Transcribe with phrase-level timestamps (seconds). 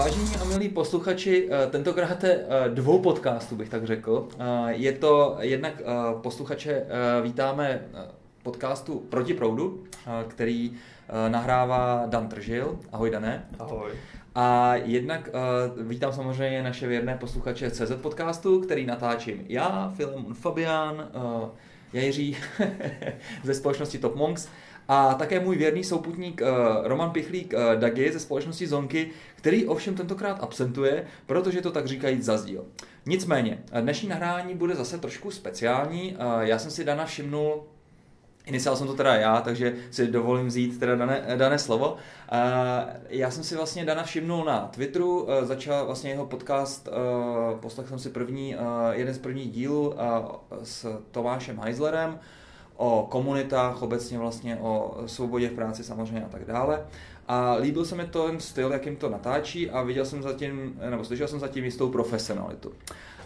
[0.00, 4.28] Vážení a milí posluchači, eh, tentokrát eh, dvou podcastů bych tak řekl.
[4.38, 5.82] Eh, je to jednak
[6.22, 6.86] posluchače
[7.22, 7.80] vítáme
[8.42, 9.84] podcastu Proti proudu,
[10.28, 10.72] který
[11.28, 12.78] nahrává Dan Tržil.
[12.92, 13.46] Ahoj Dané.
[13.58, 13.90] Ahoj.
[14.34, 15.30] A jednak
[15.76, 21.08] vítám samozřejmě naše věrné posluchače CZ podcastu, který natáčím já, Filemon Fabian,
[21.92, 22.36] Jiří
[23.44, 24.48] ze společnosti Top Monks
[24.88, 26.42] a také můj věrný souputník
[26.82, 32.64] Roman Pichlík Dagi ze společnosti Zonky, který ovšem tentokrát absentuje, protože to tak říkají zazdíl.
[33.06, 36.16] Nicméně, dnešní nahrání bude zase trošku speciální.
[36.40, 37.62] Já jsem si Dana všimnul
[38.46, 41.96] Iniciál jsem to teda já, takže si dovolím vzít teda dané, dané slovo.
[43.08, 46.88] Já jsem si vlastně Dana všimnul na Twitteru, začal vlastně jeho podcast,
[47.60, 48.56] poslechl jsem si první,
[48.90, 49.94] jeden z prvních dílů
[50.62, 52.18] s Tomášem Heislerem
[52.76, 56.86] o komunitách, obecně vlastně o svobodě v práci samozřejmě a tak dále.
[57.32, 61.04] A líbil se mi to ten styl, jakým to natáčí a viděl jsem zatím, nebo
[61.04, 62.72] slyšel jsem zatím jistou profesionalitu.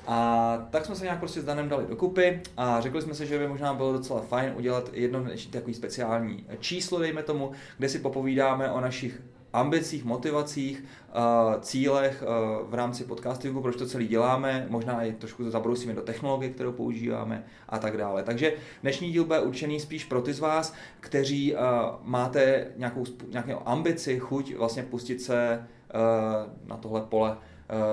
[0.07, 3.39] A tak jsme se nějak prostě s Danem dali dokupy a řekli jsme si, že
[3.39, 8.71] by možná bylo docela fajn udělat jedno takový speciální číslo, dejme tomu, kde si popovídáme
[8.71, 9.23] o našich
[9.55, 11.21] ambicích, motivacích, eh,
[11.61, 12.27] cílech eh,
[12.69, 17.45] v rámci podcastingu, proč to celý děláme, možná i trošku zabrousíme do technologie, kterou používáme
[17.69, 18.23] a tak dále.
[18.23, 21.59] Takže dnešní díl bude určený spíš pro ty z vás, kteří eh,
[22.03, 25.67] máte nějakou, nějakou ambici, chuť vlastně pustit se
[26.67, 27.37] na tohle pole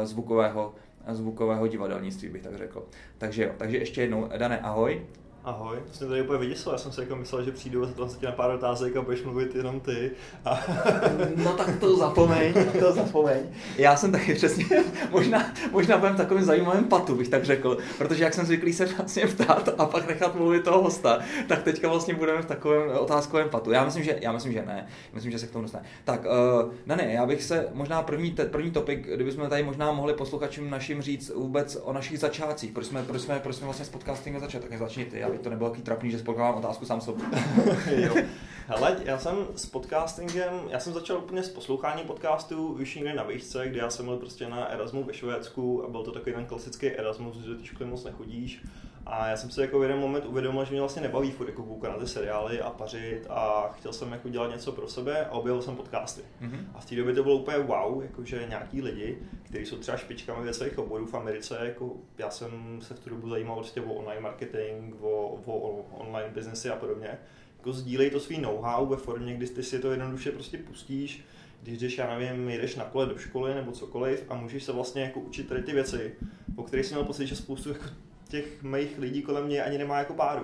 [0.03, 0.75] zvukového
[1.07, 2.85] zvukového divadelnictví, bych tak řekl.
[3.17, 5.01] Takže jo, takže ještě jednou, Dané, ahoj.
[5.44, 8.25] Ahoj, to jsem tady úplně vyděsil, já jsem si jako myslel, že přijdu a se
[8.25, 10.12] na pár otázek a budeš mluvit jenom ty.
[10.46, 10.59] A...
[11.35, 13.40] No tak to zapomeň, to zapomeň.
[13.78, 14.66] Já jsem taky přesně,
[15.12, 18.85] možná, možná budem v takovém zajímavém patu, bych tak řekl, protože jak jsem zvyklý se
[18.85, 23.50] vlastně ptát a pak nechat mluvit toho hosta, tak teďka vlastně budeme v takovém otázkovém
[23.50, 23.72] patu.
[23.72, 25.85] Já myslím, že, já myslím, že ne, myslím, že se k tomu dostane.
[26.03, 29.91] Tak, uh, ne, ne, já bych se možná první, te, první topik, kdybychom tady možná
[29.91, 33.85] mohli posluchačům našim říct vůbec o našich začátcích, proč jsme, proč jsme, proč jsme vlastně
[33.85, 37.01] s podcastingem začali, tak začni ty, aby to nebylo takový trapný, že spokládám otázku sám
[37.01, 37.25] sobě.
[37.95, 38.15] jo.
[38.67, 43.23] Hele, já jsem s podcastingem, já jsem začal úplně s posloucháním podcastů už někde na
[43.23, 46.45] výšce, kdy já jsem byl prostě na Erasmu ve Švédsku a byl to takový ten
[46.45, 48.63] klasický Erasmus, že ty školy moc nechodíš.
[49.06, 51.63] A já jsem si jako v jeden moment uvědomil, že mě vlastně nebaví furt jako
[51.63, 55.31] koukat na ty seriály a pařit a chtěl jsem jako dělat něco pro sebe a
[55.31, 56.22] objevil jsem podcasty.
[56.41, 56.66] Mm-hmm.
[56.73, 60.45] A v té době to bylo úplně wow, jakože nějaký lidi, kteří jsou třeba špičkami
[60.45, 63.94] ve svých oborů v Americe, jako já jsem se v tu dobu zajímal prostě o
[63.94, 67.17] online marketing, o, o, o online biznesy a podobně.
[67.57, 71.25] Jako sdílej to svý know-how ve formě, kdy ty si to jednoduše prostě pustíš,
[71.63, 75.01] když jdeš, já nevím, jdeš na kole do školy nebo cokoliv a můžeš se vlastně
[75.01, 76.16] jako učit tady ty věci,
[76.56, 77.85] o kterých jsem měl pocit, že spoustu jako
[78.31, 80.43] těch mých lidí kolem mě ani nemá jako páru.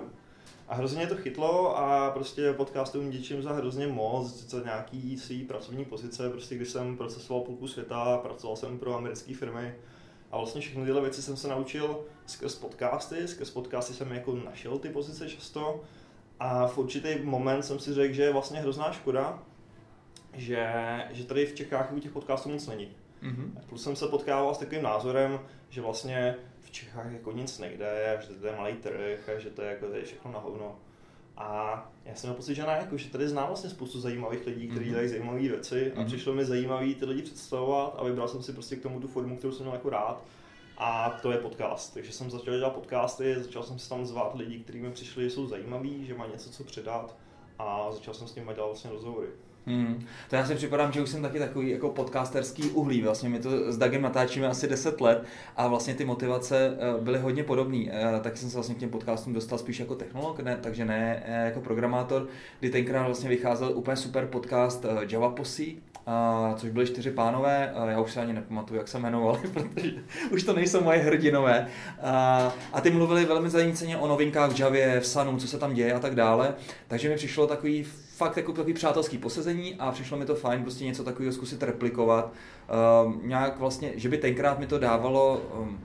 [0.68, 5.84] A hrozně to chytlo a prostě podcastům děčím za hrozně moc, za nějaký svý pracovní
[5.84, 9.74] pozice, prostě když jsem procesoval půlku světa, pracoval jsem pro americké firmy
[10.30, 14.78] a vlastně všechny tyhle věci jsem se naučil skrz podcasty, skrz podcasty jsem jako našel
[14.78, 15.80] ty pozice často
[16.40, 19.42] a v určitý moment jsem si řekl, že je vlastně hrozná škoda,
[20.34, 20.74] že,
[21.10, 22.88] že tady v Čechách u těch podcastů moc není.
[23.22, 23.50] Mm-hmm.
[23.68, 26.36] Plus jsem se potkával s takovým názorem, že vlastně
[26.68, 29.86] v Čechách jako nic nejde, že to je malý trh a že to je, jako,
[29.86, 30.78] je všechno na hovno.
[31.36, 34.68] A já jsem měl pocit, že ne, jako, že tady znám vlastně spoustu zajímavých lidí,
[34.68, 34.90] kteří mm-hmm.
[34.90, 36.06] dělají zajímavé věci a mm-hmm.
[36.06, 39.36] přišlo mi zajímavý ty lidi představovat a vybral jsem si prostě k tomu tu formu,
[39.36, 40.24] kterou jsem měl jako rád.
[40.78, 41.94] A to je podcast.
[41.94, 45.30] Takže jsem začal dělat podcasty, začal jsem si tam zvát lidi, kteří mi přišli, že
[45.30, 47.16] jsou zajímaví, že mají něco co předat
[47.58, 49.28] a začal jsem s nimi dělat vlastně rozhovory.
[49.68, 50.06] Hmm.
[50.30, 53.02] To já si připadám, že už jsem taky takový jako podcasterský uhlí.
[53.02, 55.24] Vlastně my to s Dagem natáčíme asi 10 let
[55.56, 57.78] a vlastně ty motivace eh, byly hodně podobné.
[57.90, 61.22] Eh, taky jsem se vlastně k těm podcastům dostal spíš jako technolog, ne, takže ne
[61.26, 62.28] eh, jako programátor,
[62.60, 65.62] kdy tenkrát vlastně vycházel úplně super podcast Java Posse,
[66.56, 69.92] což byli čtyři pánové, já už se ani nepamatuju, jak se jmenovali, protože
[70.30, 71.66] už to nejsou moje hrdinové.
[72.02, 75.74] A, a ty mluvili velmi zajímavě o novinkách v Javě, v Sanu, co se tam
[75.74, 76.54] děje a tak dále.
[76.88, 77.84] Takže mi přišlo takový
[78.18, 82.32] fakt jako takový přátelský posezení a přišlo mi to fajn prostě něco takového zkusit replikovat.
[83.04, 85.80] Um, nějak vlastně, že by tenkrát mi to dávalo um,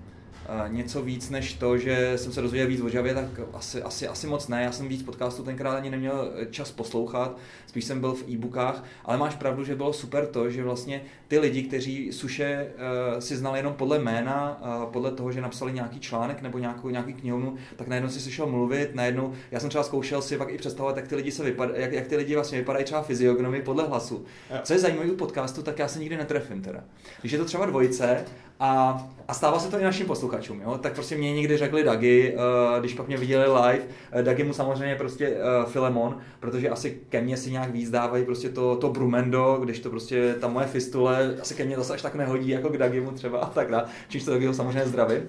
[0.68, 4.28] něco víc než to, že jsem se dozvěděl víc o Javě, tak asi, asi, asi
[4.28, 4.64] moc ne.
[4.64, 7.38] Já jsem víc podcastů tenkrát ani neměl čas poslouchat,
[7.68, 11.40] spíš jsem byl v e-bookách, ale máš pravdu, že bylo super to, že vlastně ty
[11.40, 16.00] lidi, kteří suše uh, si znali jenom podle jména, uh, podle toho, že napsali nějaký
[16.00, 20.22] článek nebo nějakou, nějaký knihovnu, tak najednou si slyšel mluvit, najednou, já jsem třeba zkoušel
[20.22, 22.86] si pak i představovat, jak ty lidi se vypad, jak, jak ty lidi vlastně vypadají
[22.86, 24.26] třeba fyziognomy podle hlasu.
[24.64, 26.84] Co je zajímavé u podcastu, tak já se nikdy netrefím teda.
[27.22, 28.26] Když je to třeba dvojice
[28.66, 30.78] A, a stává se to i našim posluchačům, jo?
[30.78, 33.84] tak prostě mě někdy řekli Dagi, uh, když pak mě viděli live,
[34.16, 38.26] uh, Dagi mu samozřejmě prostě uh, Filemon, protože asi ke mně si nějak víc dávají
[38.26, 42.02] prostě to, to Brumendo, když to prostě ta moje fistule asi ke mně zase až
[42.02, 45.22] tak nehodí jako k Dagimu třeba a tak dále, čímž to Dagiho samozřejmě zdravím.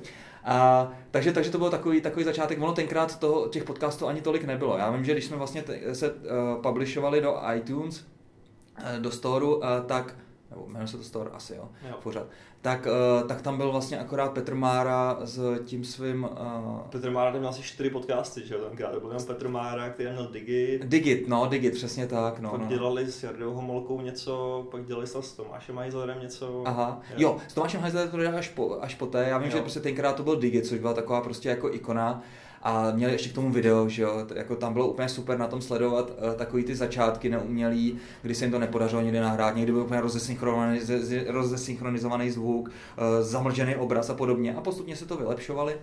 [0.44, 2.62] A, takže, takže to byl takový, takový začátek.
[2.62, 4.78] Ono tenkrát toho, těch podcastů ani tolik nebylo.
[4.78, 6.16] Já vím, že když jsme vlastně te, se uh,
[6.62, 10.14] publishovali do iTunes, uh, do Storeu, uh, tak
[10.54, 11.94] nebo jmenuje se to Store asi, jo, jo.
[12.02, 12.26] pořád,
[12.62, 16.24] tak, uh, tak tam byl vlastně akorát Petr Mára s tím svým...
[16.24, 16.78] Uh...
[16.78, 19.90] Petr Mára tam měl asi čtyři podcasty, že jo, tenkrát, to byl tam Petr Mára,
[19.90, 20.84] který měl Digit.
[20.84, 22.50] Digit, no, Digit, přesně tak, no.
[22.50, 22.66] Pak no.
[22.66, 26.62] dělali s Jardou Homolkou něco, pak dělali s Tomášem Heislerem něco.
[26.66, 29.56] Aha, jo, jo s Tomášem Heislerem to až, po, až poté, já vím, jo.
[29.56, 32.22] že prostě tenkrát to byl Digit, což byla taková prostě jako ikona,
[32.64, 35.62] a měli ještě k tomu video, že jo, jako tam bylo úplně super na tom
[35.62, 39.80] sledovat uh, takový ty začátky neumělý, kdy se jim to nepodařilo někdy nahrát, někdy byl
[39.80, 44.54] úplně rozesynchronizovaný, rozesynchronizovaný zvuk, uh, zamlžený obraz a podobně.
[44.54, 45.76] A postupně se to vylepšovali,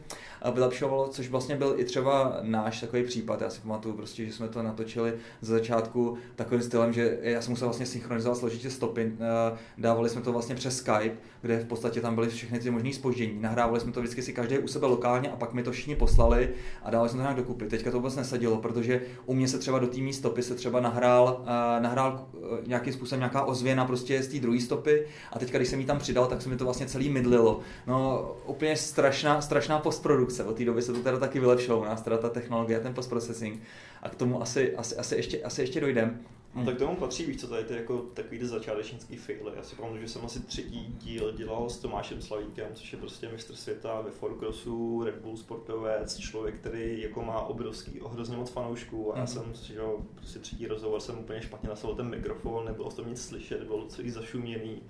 [0.45, 4.33] uh, vylepšovalo, což vlastně byl i třeba náš takový případ, já si pamatuju prostě, že
[4.33, 9.05] jsme to natočili ze začátku takovým stylem, že já jsem musel vlastně synchronizovat složitě stopy,
[9.05, 12.93] uh, dávali jsme to vlastně přes Skype, kde v podstatě tam byly všechny ty možné
[12.93, 15.95] spoždění, nahrávali jsme to vždycky si každý u sebe lokálně a pak mi to všichni
[15.95, 16.49] poslali
[16.83, 17.65] a dávali jsme to nějak dokupy.
[17.65, 21.37] Teďka to vůbec nesadilo, protože u mě se třeba do té stopy se třeba nahrál,
[21.39, 25.69] uh, nahrál uh, nějakým způsobem nějaká ozvěna prostě z té druhé stopy a teďka, když
[25.69, 27.59] jsem ji tam přidal, tak se mi to vlastně celý mydlilo.
[27.87, 30.43] No úplně strašná, strašná postprodukce.
[30.43, 33.61] Od té doby se to teda taky vylepšilo u nás, teda ta technologie, ten postprocessing.
[34.03, 36.19] A k tomu asi, asi, asi, ještě, asi ještě dojdem.
[36.55, 36.65] Hmm.
[36.65, 39.51] Tak tomu patří, víš co, tady ty jako takový ty začátečnický faily.
[39.55, 43.29] Já si pamatuju, že jsem asi třetí díl dělal s Tomášem Slavíkem, což je prostě
[43.29, 49.13] mistr světa ve Forcrossu, Red Bull sportovec, člověk, který jako má obrovský, hrozně moc fanoušků
[49.13, 49.27] a já hmm.
[49.27, 49.81] jsem, že
[50.15, 54.09] prostě třetí rozhovor jsem úplně špatně nastavil ten mikrofon, nebylo to nic slyšet, bylo celý
[54.09, 54.81] zašuměný.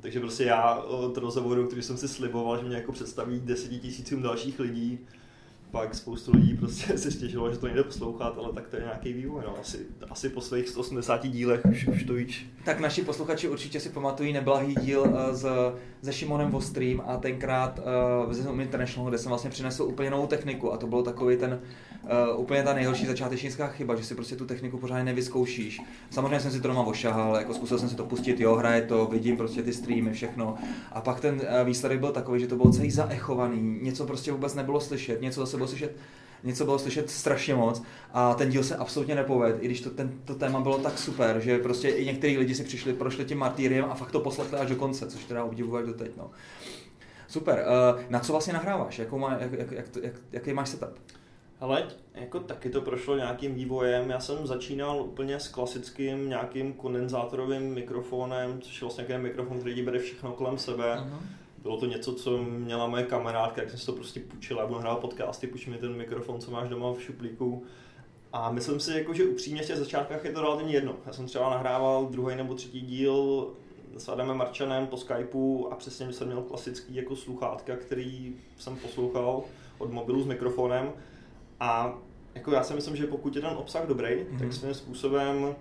[0.00, 4.60] Takže prostě já od rozhovoru, který jsem si sliboval, že mě jako představí desetitisícům dalších
[4.60, 4.98] lidí,
[5.70, 9.12] pak spoustu lidí prostě se stěžilo, že to nejde poslouchat, ale tak to je nějaký
[9.12, 9.42] vývoj.
[9.46, 9.58] No.
[9.60, 9.78] Asi,
[10.10, 12.46] asi po svých 180 dílech už, už to víš.
[12.64, 15.46] Tak naši posluchači určitě si pamatují neblahý díl uh, s,
[16.02, 17.80] se Šimonem Vostrým a tenkrát
[18.26, 21.36] uh, ze Zoom International, kde jsem vlastně přinesl úplně novou techniku a to bylo takový
[21.36, 21.60] ten
[22.02, 25.80] uh, úplně ta nejhorší začátečnická chyba, že si prostě tu techniku pořádně nevyzkoušíš.
[26.10, 29.06] Samozřejmě jsem si to doma ošahal, jako zkusil jsem si to pustit, jo, hraje to,
[29.06, 30.54] vidím prostě ty streamy, všechno.
[30.92, 34.54] A pak ten uh, výsledek byl takový, že to bylo celý zaechovaný, něco prostě vůbec
[34.54, 35.96] nebylo slyšet, něco zase bylo slyšet
[36.44, 40.20] něco bylo slyšet strašně moc a ten díl se absolutně nepoved, i když to, ten,
[40.24, 43.84] to téma bylo tak super, že prostě i některý lidi si přišli, prošli tím martýriem
[43.84, 46.10] a fakt to poslechli až do konce, což teda obdivuji do teď.
[46.16, 46.30] No.
[47.28, 47.64] Super,
[47.94, 48.98] uh, na co vlastně nahráváš?
[48.98, 50.98] Jakou má, jak, jak, jak, jak, jaký máš setup?
[51.60, 54.10] Ale jako taky to prošlo nějakým vývojem.
[54.10, 59.82] Já jsem začínal úplně s klasickým nějakým kondenzátorovým mikrofonem, což je vlastně nějaký mikrofon, který
[59.82, 60.84] bere všechno kolem sebe.
[60.84, 61.39] Uh-huh.
[61.62, 64.98] Bylo to něco, co měla moje kamarádka, jak jsem si to prostě půjčila, budu hrát
[64.98, 67.64] podcasty, půjč mi ten mikrofon, co máš doma v šuplíku.
[68.32, 70.96] A myslím si, jako, že upřímně v těch začátkách je to relativně jedno.
[71.06, 73.46] Já jsem třeba nahrával druhý nebo třetí díl
[73.96, 79.42] s Adamem Marčanem po Skypeu a přesně jsem měl klasický jako sluchátka, který jsem poslouchal
[79.78, 80.92] od mobilu s mikrofonem
[81.60, 81.98] a
[82.34, 84.38] jako já si myslím, že pokud je ten obsah dobrý, mm-hmm.
[84.38, 85.54] tak svým způsobem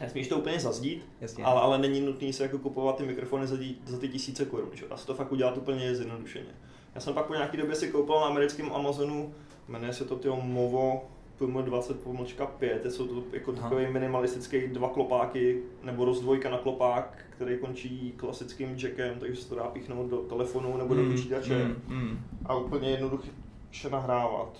[0.00, 1.44] Nesmíš to úplně zazdít, Jasně.
[1.44, 4.70] Ale, ale není nutný se jako kupovat ty mikrofony za, tí, za ty tisíce korun.
[4.90, 6.50] Dá se to fakt udělat úplně zjednodušeně.
[6.94, 9.34] Já jsem pak po nějaký době si koupil na americkém Amazonu,
[9.68, 11.02] jmenuje se to tyho Movo
[11.40, 17.58] PM20 pomlčka 5, jsou to jako takový minimalistický dva klopáky, nebo rozdvojka na klopák, který
[17.58, 21.96] končí klasickým jackem, takže se to dá píchnout do telefonu nebo do mm, počítače mm,
[21.96, 22.18] mm.
[22.44, 24.58] a úplně jednoduše nahrávat.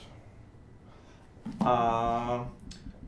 [1.65, 2.51] A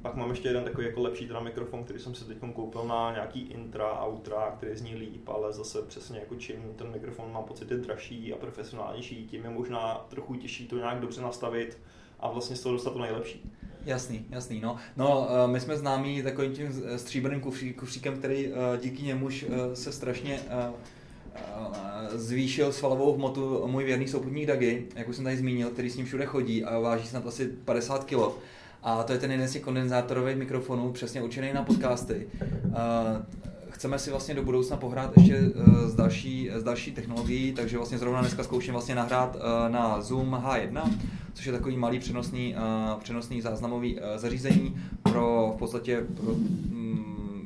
[0.03, 3.13] pak mám ještě jeden takový jako lepší teda mikrofon, který jsem si teď koupil na
[3.13, 7.71] nějaký intra, outra, který zní líp, ale zase přesně jako čím ten mikrofon má pocit
[7.71, 11.79] je dražší a profesionálnější, tím je možná trochu těžší to nějak dobře nastavit
[12.21, 13.51] a vlastně z toho dostat to nejlepší.
[13.85, 14.77] Jasný, jasný, no.
[14.97, 17.41] No, eh, my jsme známí takovým tím stříbrným
[17.77, 20.41] kufříkem, který eh, díky němuž eh, se strašně
[22.15, 26.07] zvýšil svalovou hmotu můj věrný souputník Dagi, jak už jsem tady zmínil, který s ním
[26.07, 28.15] všude chodí a váží snad asi 50 kg.
[28.83, 32.29] A to je ten jeden z těch kondenzátorových mikrofonů, přesně určený na podcasty.
[33.71, 35.41] Chceme si vlastně do budoucna pohrát ještě
[35.87, 39.37] s další, s další technologií, takže vlastně zrovna dneska zkouším vlastně nahrát
[39.69, 40.91] na Zoom H1,
[41.35, 42.55] což je takový malý přenosný,
[42.99, 46.35] přenosný záznamový zařízení pro v podstatě pro,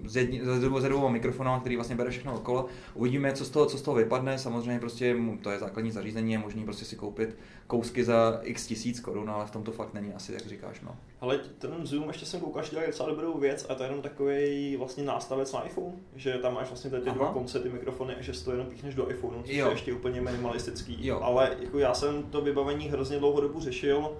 [0.08, 2.66] s, jedni, s dvou- se dvou mikrofonama, který vlastně bere všechno okolo.
[2.94, 4.38] Uvidíme, co z toho, co z toho vypadne.
[4.38, 7.36] Samozřejmě prostě to je základní zařízení, je možný prostě si koupit
[7.66, 10.80] kousky za x tisíc korun, ale v tom to fakt není asi, jak říkáš.
[10.80, 10.96] No.
[11.20, 14.02] Ale ten Zoom, ještě jsem koukal, že dělají docela dobrou věc a to je jenom
[14.02, 17.18] takový vlastně nástavec na iPhone, že tam máš vlastně tady ty Aha.
[17.18, 19.66] dva konce, ty mikrofony a že to jenom píchneš do iPhoneu, což Jo.
[19.66, 21.06] je ještě úplně minimalistický.
[21.06, 21.20] Jo.
[21.22, 24.10] Ale jako já jsem to vybavení hrozně dlouho dobu řešil,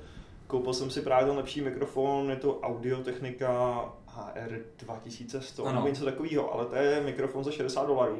[0.46, 3.80] koupil jsem si právě ten lepší mikrofon, je to Audio Technica
[4.16, 5.74] HR 2100 Ano.
[5.76, 8.18] nebo něco takového, ale to je mikrofon za 60 dolarů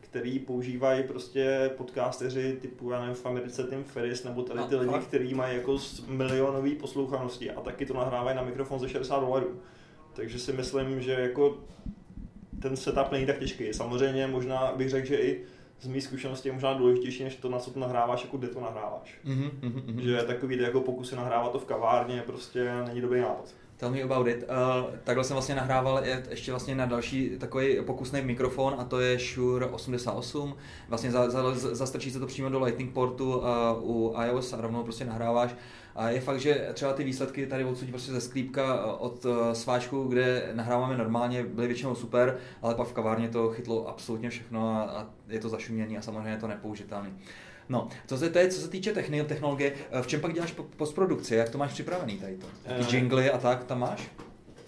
[0.00, 4.76] který používají prostě podcasteři typu, já nevím, v Americe Tim Ferris, nebo tady No, ty
[4.76, 5.04] lidi, fakt?
[5.06, 9.60] kteří mají jako milionový poslouchanosti a taky to nahrávají na mikrofon za 60 dolarů.
[10.12, 11.58] Takže si myslím, že jako
[12.62, 13.74] ten setup není tak těžký.
[13.74, 15.44] Samozřejmě možná bych řekl, že i
[15.80, 18.60] z mých zkušeností je možná důležitější, než to, na co to nahráváš, jako kde to
[18.60, 19.18] nahráváš.
[19.24, 20.00] Mhm, mhm, mhm.
[20.00, 23.54] Že takový jako pokusy nahrávat to v kavárně prostě není dobrý nápad.
[23.76, 24.44] Tell me about it.
[24.48, 29.00] Uh, takhle jsem vlastně nahrával je- ještě vlastně na další takový pokusný mikrofon a to
[29.00, 30.54] je Shure 88.
[30.88, 33.44] Vlastně za, za, zastrčí se to přímo do Lightning portu uh,
[33.82, 35.54] u iOS a rovnou prostě nahráváš.
[35.94, 39.52] A je fakt, že třeba ty výsledky tady odsud prostě ze sklípka uh, od uh,
[39.52, 44.70] sváčku, kde nahráváme normálně, byly většinou super, ale pak v kavárně to chytlo absolutně všechno
[44.70, 47.10] a, a je to zašuměný a samozřejmě je to nepoužitelný.
[47.68, 50.52] No, co se, to je, co se týče techni- technologie, eh, v čem pak děláš
[50.52, 52.46] po- postprodukci, jak to máš připravený tady to?
[52.64, 52.84] Eh.
[52.84, 54.10] Ty jingly a tak tam máš?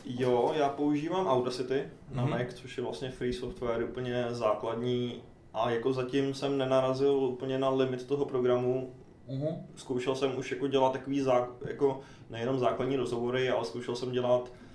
[0.04, 2.30] Jo, já používám Audacity na Mhm.
[2.30, 5.22] Mac, což je vlastně free software, úplně základní.
[5.54, 8.94] A jako zatím jsem nenarazil úplně na limit toho programu.
[9.28, 9.56] Uh-huh.
[9.76, 12.00] Zkoušel jsem už jako dělat takový zá, jako
[12.30, 14.67] nejenom základní rozhovory, ale zkoušel jsem dělat eh,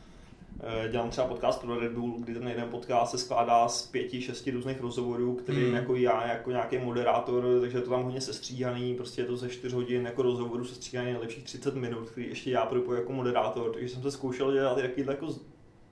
[0.91, 4.51] Dělám třeba podcast pro Red Bull, kdy ten jeden podcast se skládá z pěti, šesti
[4.51, 5.73] různých rozhovorů, kterým Hmm.
[5.75, 9.49] jako já, jako nějaký moderátor, takže je to tam hodně sestříhaný, prostě je to ze
[9.49, 13.89] 4 hodin jako rozhovoru sestříhaný nejlepších 30 minut, který ještě já propoju jako moderátor, takže
[13.89, 15.27] jsem se zkoušel dělat jakýhle jako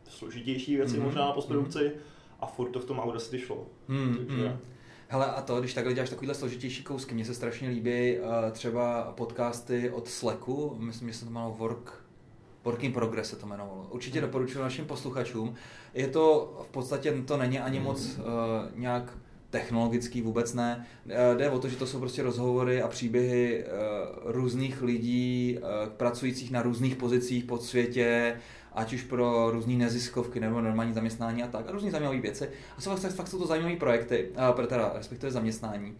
[0.10, 1.06] složitější věci Mhm.
[1.06, 1.92] možná na postprodukci
[2.40, 3.68] a furt to v tom Audacity šlo.
[3.88, 4.58] Hmm, Takže- hmm.
[5.08, 9.14] Hele, a to, když takhle děláš takovýhle složitější kousky, mně se strašně líbí uh, třeba
[9.18, 12.01] podcasty od Slacku, myslím, že se to jmenovalo Work,
[12.64, 13.88] Work in Progress se to jmenovalo.
[13.90, 15.56] Určitě doporučuji našim posluchačům.
[15.94, 18.24] Je to v podstatě, to není ani moc uh,
[18.76, 19.18] nějak
[19.50, 20.88] technologický, vůbec ne.
[21.10, 23.70] Eh, Jde o to, že to jsou prostě rozhovory a příběhy eh,
[24.24, 25.60] různých lidí,
[25.98, 28.38] pracujících na různých pozicích po světě,
[28.74, 32.50] ať už pro různé neziskovky nebo normální zaměstnání a tak, a různé zajímavé věci.
[32.78, 34.30] A jsou fakt, fakt jsou to zajímavé projekty,
[34.68, 35.98] teda respektive zaměstnání.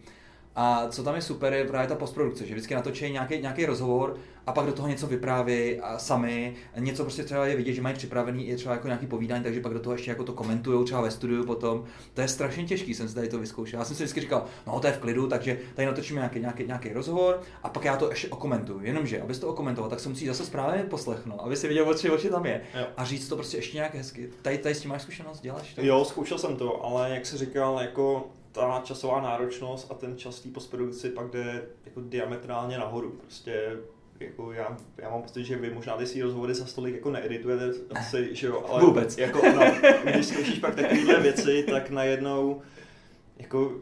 [0.56, 4.16] A co tam je super, je právě ta postprodukce, že vždycky natočí nějaký, nějaký rozhovor
[4.46, 7.94] a pak do toho něco vypráví a sami, něco prostě třeba je vidět, že mají
[7.94, 11.00] připravený i třeba jako nějaký povídání, takže pak do toho ještě jako to komentují třeba
[11.00, 11.84] ve studiu potom.
[12.14, 13.78] To je strašně těžký, jsem si tady to vyzkoušel.
[13.78, 16.66] Já jsem si vždycky říkal, no to je v klidu, takže tady natočíme nějaký, nějaký,
[16.66, 18.80] nějaký rozhovor a pak já to ještě okomentuju.
[18.82, 22.12] Jenomže, abys to okomentoval, tak se musí zase správně poslechnout, aby si viděl, o čem
[22.12, 22.60] oči tam je.
[22.74, 22.86] Jo.
[22.96, 24.30] A říct to prostě ještě nějak hezky.
[24.42, 25.82] Tady, tady s tím máš zkušenost, děláš to?
[25.82, 30.40] Jo, zkoušel jsem to, ale jak jsi říkal, jako ta časová náročnost a ten čas
[30.40, 33.10] té postprodukci pak jde jako diametrálně nahoru.
[33.10, 33.76] Prostě
[34.20, 37.70] jako já, já mám pocit, že vy možná ty svý rozhovory za stolik jako needitujete
[37.94, 39.18] asi, že jo, ale Vůbec.
[39.18, 39.62] jako no,
[40.04, 42.62] když zkoušíš pak takovéhle věci, tak najednou
[43.38, 43.72] jako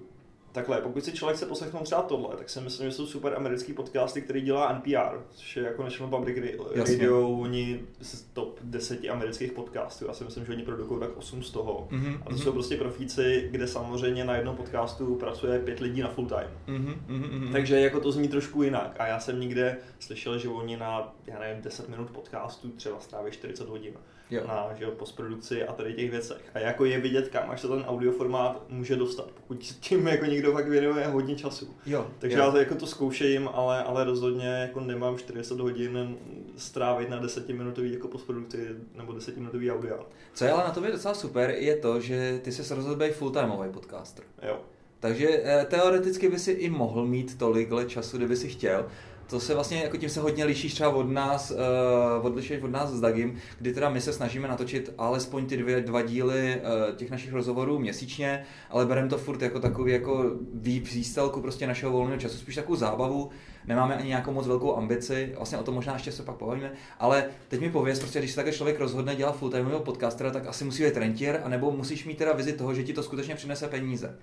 [0.53, 3.73] Takhle, pokud si člověk chce poslechnout třeba tohle, tak si myslím, že jsou super americký
[3.73, 6.39] podcasty, který dělá NPR, což je jako National Public.
[6.75, 11.43] Radio, oni z top 10 amerických podcastů, já si myslím, že oni produkují tak 8
[11.43, 11.89] z toho.
[11.91, 12.39] Mhm, A to mhm.
[12.39, 16.51] jsou prostě profíci, kde samozřejmě na jednom podcastu pracuje pět lidí na full time.
[16.67, 17.53] Mhm, mhm, mhm.
[17.53, 18.97] Takže jako to zní trošku jinak.
[18.99, 23.31] A já jsem někde slyšel, že oni na, já nevím, 10 minut podcastu třeba stráví
[23.31, 23.95] 40 hodin
[24.31, 24.43] Jo.
[24.49, 26.41] na že jo, postprodukci a tady těch věcech.
[26.55, 30.53] A jako je vidět, kam až se ten audioformát může dostat, pokud tím jako někdo
[30.53, 31.75] fakt věnuje hodně času.
[31.87, 32.45] Jo, Takže jo.
[32.45, 36.17] já to jako to zkouším, ale, ale rozhodně jako nemám 40 hodin
[36.57, 40.07] strávit na 10 minutový jako postprodukci nebo 10 minutový audio.
[40.35, 43.73] Co je ale na tobě docela super, je to, že ty se rozhodl být full-timeový
[43.73, 44.25] podcaster.
[44.43, 44.61] Jo.
[45.01, 48.87] Takže eh, teoreticky by si i mohl mít tolikhle času, kdyby si chtěl.
[49.31, 52.91] To se vlastně, jako tím se hodně lišíš třeba od nás, uh, odlišuješ od nás
[52.91, 57.11] s Dagim, kdy teda my se snažíme natočit alespoň ty dvě, dva díly uh, těch
[57.11, 62.21] našich rozhovorů měsíčně, ale bereme to furt jako takový jako vý- výstelku prostě našeho volného
[62.21, 63.31] času, spíš takovou zábavu,
[63.67, 67.25] nemáme ani nějakou moc velkou ambici, vlastně o tom možná ještě se pak pobavíme, ale
[67.49, 70.83] teď mi pověz, prostě když se takhle člověk rozhodne dělat full-timeového podcastera, tak asi musí
[70.83, 74.19] být rentier, anebo musíš mít teda vizi toho, že ti to skutečně přinese peníze.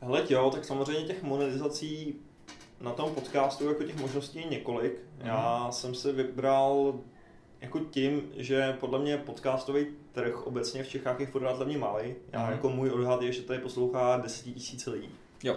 [0.00, 2.14] Hele jo, tak samozřejmě těch monetizací
[2.80, 4.92] na tom podcastu jako těch možností je několik.
[5.18, 5.26] Mhm.
[5.28, 6.94] Já jsem si vybral
[7.60, 12.14] jako tím, že podle mě podcastový trh obecně v Čechách je furt relativně malý.
[12.32, 12.52] Já Mhm.
[12.52, 14.46] jako můj odhad je, že tady poslouchá 10
[14.86, 15.10] 000 lidí.
[15.42, 15.56] Jo.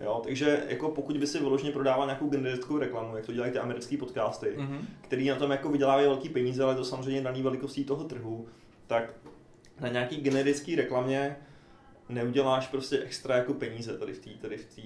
[0.00, 3.58] Jo, takže jako pokud by si vyloženě prodával nějakou generickou reklamu, jak to dělají ty
[3.58, 4.78] americké podcasty, Mm-hmm.
[5.00, 8.46] který na tom jako vydělávají velký peníze, ale to samozřejmě daný velikostí toho trhu,
[8.86, 9.14] tak
[9.80, 11.36] na nějaký generický reklamě
[12.08, 14.82] neuděláš prostě extra jako peníze tady v té tady v té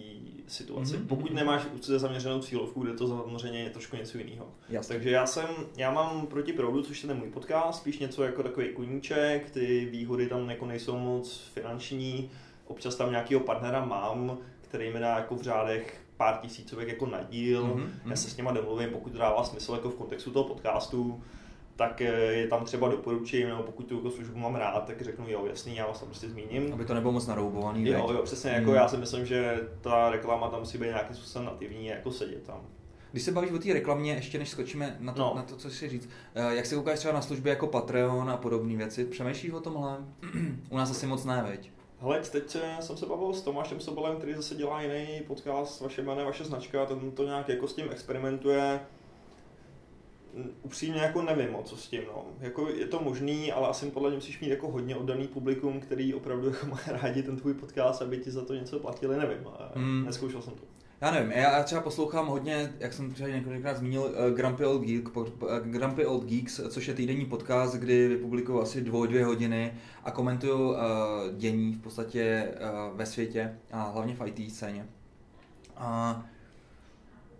[0.46, 0.96] situaci.
[0.96, 1.06] Mm-hmm.
[1.06, 4.46] Pokud nemáš úzce zaměřenou cílovku, kde to samozřejmě je trošku něco jiného.
[4.88, 5.46] Takže já jsem,
[5.76, 9.88] já mám proti proudu, což je ten můj podcast, spíš něco jako takový kuníček, ty
[9.90, 12.30] výhody tam jako nejsou moc finanční,
[12.66, 17.22] občas tam nějakého partnera mám, který mi dá jako v řádech pár tisícovek jako na
[17.22, 17.64] díl.
[17.64, 18.10] Mm-hmm.
[18.10, 21.22] Já se s něma domluvím, pokud to dává smysl jako v kontextu toho podcastu
[21.80, 25.46] tak je tam třeba doporučím, nebo pokud tu jako službu mám rád, tak řeknu jo,
[25.46, 26.72] jasný, já vás tam prostě zmíním.
[26.72, 27.88] Aby to nebylo moc naroubovaný.
[27.88, 28.75] Jo, jo, přesně, jako hmm.
[28.75, 32.60] já si myslím, že ta reklama tam musí být nějakým způsobem nativní, jako sedět tam.
[33.10, 35.32] Když se bavíš o té reklamě, ještě než skočíme na to, no.
[35.37, 38.37] na to co si říct, eh, jak se koukáš třeba na služby jako Patreon a
[38.37, 39.96] podobné věci, přemýšlíš o tomhle?
[40.70, 41.70] U nás asi moc ne, veď?
[42.00, 46.25] Hele, teď jsem se bavil s Tomášem Sobolem, který zase dělá jiný podcast, vaše jméno,
[46.25, 48.80] vaše značka, ten to nějak jako s tím experimentuje
[50.62, 52.02] upřímně jako nevím, o co s tím.
[52.06, 52.26] No.
[52.40, 56.14] Jako je to možný, ale asi podle mě musíš mít jako hodně oddaný publikum, který
[56.14, 59.38] opravdu jako má rádi ten tvůj podcast, aby ti za to něco platili, nevím.
[59.75, 60.04] Hmm.
[60.06, 60.62] Neskoušel jsem to.
[61.00, 65.16] Já nevím, já třeba poslouchám hodně, jak jsem třeba několikrát zmínil, uh, Grumpy Old, Geek,
[65.16, 65.26] uh,
[65.64, 70.52] Grumpy Old Geeks, což je týdenní podcast, kdy vypublikují asi dvou, dvě hodiny a komentují
[70.52, 70.76] uh,
[71.37, 72.49] dění v podstatě
[72.90, 74.87] uh, ve světě a hlavně v IT scéně.
[75.76, 76.22] A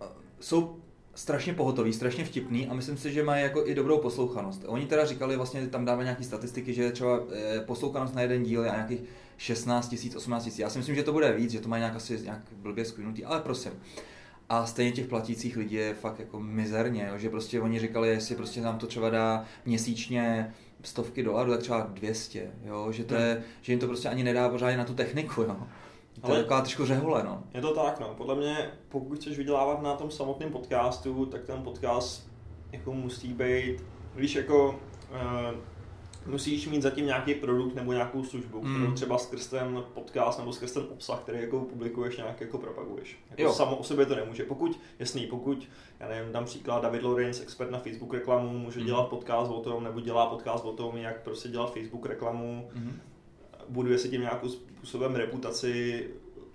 [0.01, 0.07] uh,
[0.39, 0.79] jsou
[1.15, 4.63] strašně pohotový, strašně vtipný a myslím si, že mají jako i dobrou poslouchanost.
[4.67, 8.63] Oni teda říkali, vlastně tam dávají nějaké statistiky, že třeba eh, poslouchanost na jeden díl
[8.63, 9.01] je nějakých
[9.37, 10.59] 16 tisíc, 18 tisíc.
[10.59, 13.25] Já si myslím, že to bude víc, že to mají nějak asi nějak blbě skvěnutý,
[13.25, 13.71] ale prosím.
[14.49, 18.35] A stejně těch platících lidí je fakt jako mizerně, jo, že prostě oni říkali, jestli
[18.35, 20.53] prostě nám to třeba dá měsíčně
[20.83, 23.43] stovky dolarů, tak třeba 200, jo, že, to je, hmm.
[23.61, 25.41] že jim to prostě ani nedá pořádně na tu techniku.
[25.41, 25.67] Jo.
[26.21, 27.43] To Ale je taková trošku řehole, no.
[27.53, 28.13] Je to tak, no.
[28.17, 32.31] Podle mě, pokud chceš vydělávat na tom samotném podcastu, tak ten podcast
[32.71, 33.83] jako musí být,
[34.15, 34.79] víš, jako
[35.11, 35.57] uh,
[36.25, 38.75] musíš mít zatím nějaký produkt nebo nějakou službu, mm.
[38.75, 43.19] kterou třeba skrz ten podcast nebo skrz ten obsah, který jako publikuješ, nějak jako propaguješ.
[43.29, 43.53] Jako jo.
[43.53, 44.43] samo o sobě to nemůže.
[44.43, 45.69] Pokud, jasný, pokud,
[45.99, 48.85] já nevím, dám příklad, David Lorenz, expert na Facebook reklamu, může mm.
[48.85, 53.01] dělat podcast o tom, nebo dělá podcast o tom, jak prostě dělat Facebook reklamu, mm
[53.71, 56.07] buduje si tím nějakým způsobem reputaci,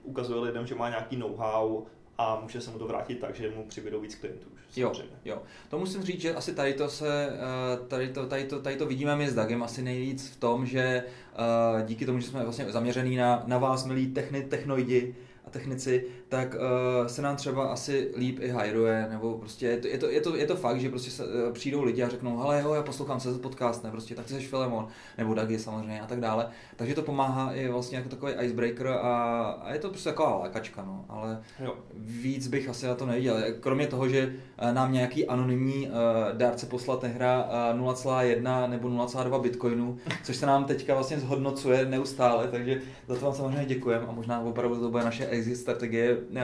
[0.03, 1.83] ukazuje lidem, že má nějaký know-how
[2.19, 4.47] a může se mu to vrátit tak, že mu přibydou víc klientů.
[4.77, 4.93] Jo,
[5.25, 5.43] jo.
[5.69, 8.87] To musím říct, že asi tady to se, eh, tady to, tady to, tady to
[8.87, 12.73] vidíme my s Dagem asi nejvíc v tom, že eh, díky tomu, že jsme vlastně
[12.73, 15.15] zaměřený na, na vás, milí techni, technoidi,
[15.47, 19.87] a technici, tak uh, se nám třeba asi líp i hajruje, nebo prostě je to,
[19.87, 22.39] je to, je to, je to fakt, že prostě se, uh, přijdou lidi a řeknou,
[22.39, 26.01] hele jo, já poslouchám se podcast, ne, prostě tak ty jsi Filemon, nebo Dagi samozřejmě
[26.01, 26.49] a tak dále.
[26.77, 30.85] Takže to pomáhá i vlastně jako takový icebreaker a, a je to prostě taková lékačka,
[30.85, 31.75] no, ale jo.
[31.95, 33.37] víc bych asi na to neviděl.
[33.61, 34.27] Kromě toho, že
[34.63, 35.95] uh, nám nějaký anonymní uh,
[36.33, 42.49] dárce poslat nehra uh, 0,1 nebo 0,2 bitcoinu, což se nám teďka vlastně zhodnocuje neustále,
[42.49, 46.43] takže za to vám samozřejmě děkujeme a možná opravdu to bude naše exit strategie eh,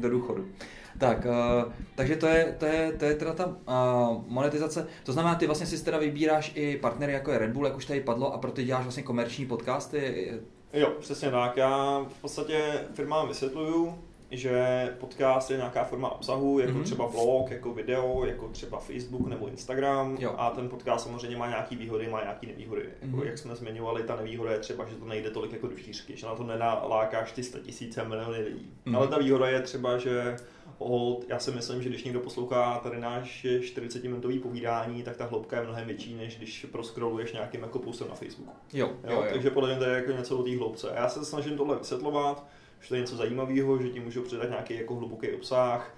[0.00, 0.48] do důchodu.
[0.98, 4.86] Tak, uh, takže to je, to je, to je teda ta uh, monetizace.
[5.04, 7.86] To znamená, ty vlastně si teda vybíráš i partnery, jako je Red Bull, jak už
[7.86, 10.32] tady padlo, a proto děláš vlastně komerční podcasty.
[10.72, 11.56] Jo, přesně tak.
[11.56, 13.98] Já v podstatě firmám vysvětluju,
[14.30, 16.82] že podcast je nějaká forma obsahu, jako mm-hmm.
[16.82, 20.16] třeba blog, jako video, jako třeba Facebook nebo Instagram.
[20.20, 20.34] Jo.
[20.38, 22.82] A ten podcast samozřejmě má nějaké výhody, má nějaké nevýhody.
[22.82, 23.10] Mm-hmm.
[23.10, 26.16] Jako, jak jsme zmiňovali, ta nevýhoda je třeba, že to nejde tolik jako do šířky,
[26.16, 28.72] že na to nenalákáš ty 100 tisíce miliony lidí.
[28.86, 28.96] Mm-hmm.
[28.96, 30.36] Ale ta výhoda je třeba, že
[30.78, 35.56] hold, já si myslím, že když někdo poslouchá tady náš 40-minutový povídání, tak ta hloubka
[35.56, 38.52] je mnohem větší, než když proskroluješ nějakým jako postem na Facebooku.
[38.72, 39.24] Jo, jo, jo.
[39.32, 40.90] Takže podle mě to je jako něco o té hloubce.
[40.90, 42.46] A já se snažím tohle vysvětlovat,
[42.80, 45.94] že to je něco zajímavého, že ti můžu předat nějaký jako hluboký obsah,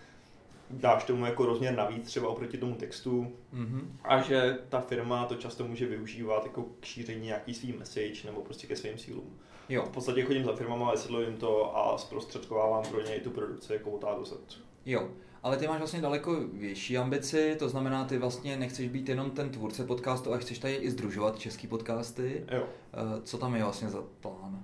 [0.70, 3.80] dáš tomu jako rozměr navíc třeba oproti tomu textu mm-hmm.
[4.04, 8.40] a že ta firma to často může využívat jako k šíření nějaký svý message nebo
[8.40, 9.38] prostě ke svým cílům.
[9.68, 9.84] Jo.
[9.86, 13.90] V podstatě chodím za firmama, vysvětluji to a zprostředkovávám pro ně i tu produkci jako
[13.90, 14.60] od A do Z.
[14.86, 15.08] Jo,
[15.42, 19.50] ale ty máš vlastně daleko větší ambici, to znamená, ty vlastně nechceš být jenom ten
[19.50, 22.44] tvůrce podcastu, a chceš tady i združovat český podcasty.
[22.52, 22.64] Jo.
[22.92, 24.62] Eh, co tam je vlastně za plán?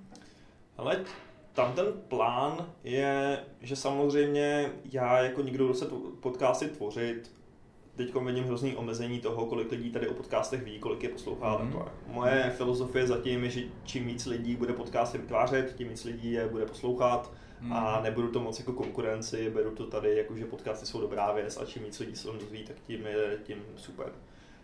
[0.76, 1.04] Ale
[1.56, 5.86] tam ten plán je, že samozřejmě já jako nikdo, kdo se
[6.20, 7.30] podcasty tvořit,
[7.96, 11.58] teď vidím hrozný omezení toho, kolik lidí tady o podcastech ví, kolik je poslouchá.
[11.58, 11.88] Mm-hmm.
[12.06, 16.48] Moje filozofie zatím je, že čím víc lidí bude podcasty vytvářet, tím víc lidí je
[16.48, 17.72] bude poslouchat mm.
[17.72, 21.56] a nebudu to moc jako konkurenci, beru to tady jako, že podcasty jsou dobrá věc
[21.56, 24.12] a čím víc lidí se dozví, tak tím je tím super.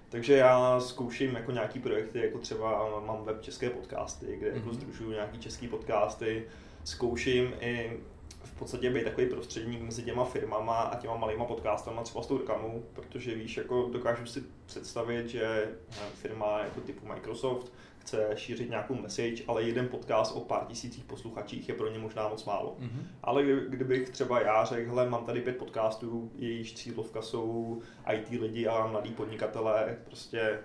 [0.09, 4.57] Takže já zkouším jako nějaký projekty, jako třeba mám web české podcasty, kde mm-hmm.
[4.57, 6.45] jako združuju nějaký český podcasty,
[6.85, 8.01] zkouším i
[8.45, 12.39] v podstatě být takový prostředník mezi těma firmama a těma malýma podcastama, třeba s tou
[12.39, 15.69] reklamou, protože víš, jako dokážu si představit, že
[16.15, 21.69] firma jako typu Microsoft chce šířit nějakou message, ale jeden podcast o pár tisících posluchačích
[21.69, 22.77] je pro ně možná moc málo.
[22.81, 23.03] Mm-hmm.
[23.23, 27.81] Ale kdybych třeba já řekl, hele, mám tady pět podcastů, jejíž cílovka jsou
[28.13, 30.59] IT lidi a mladí podnikatelé, prostě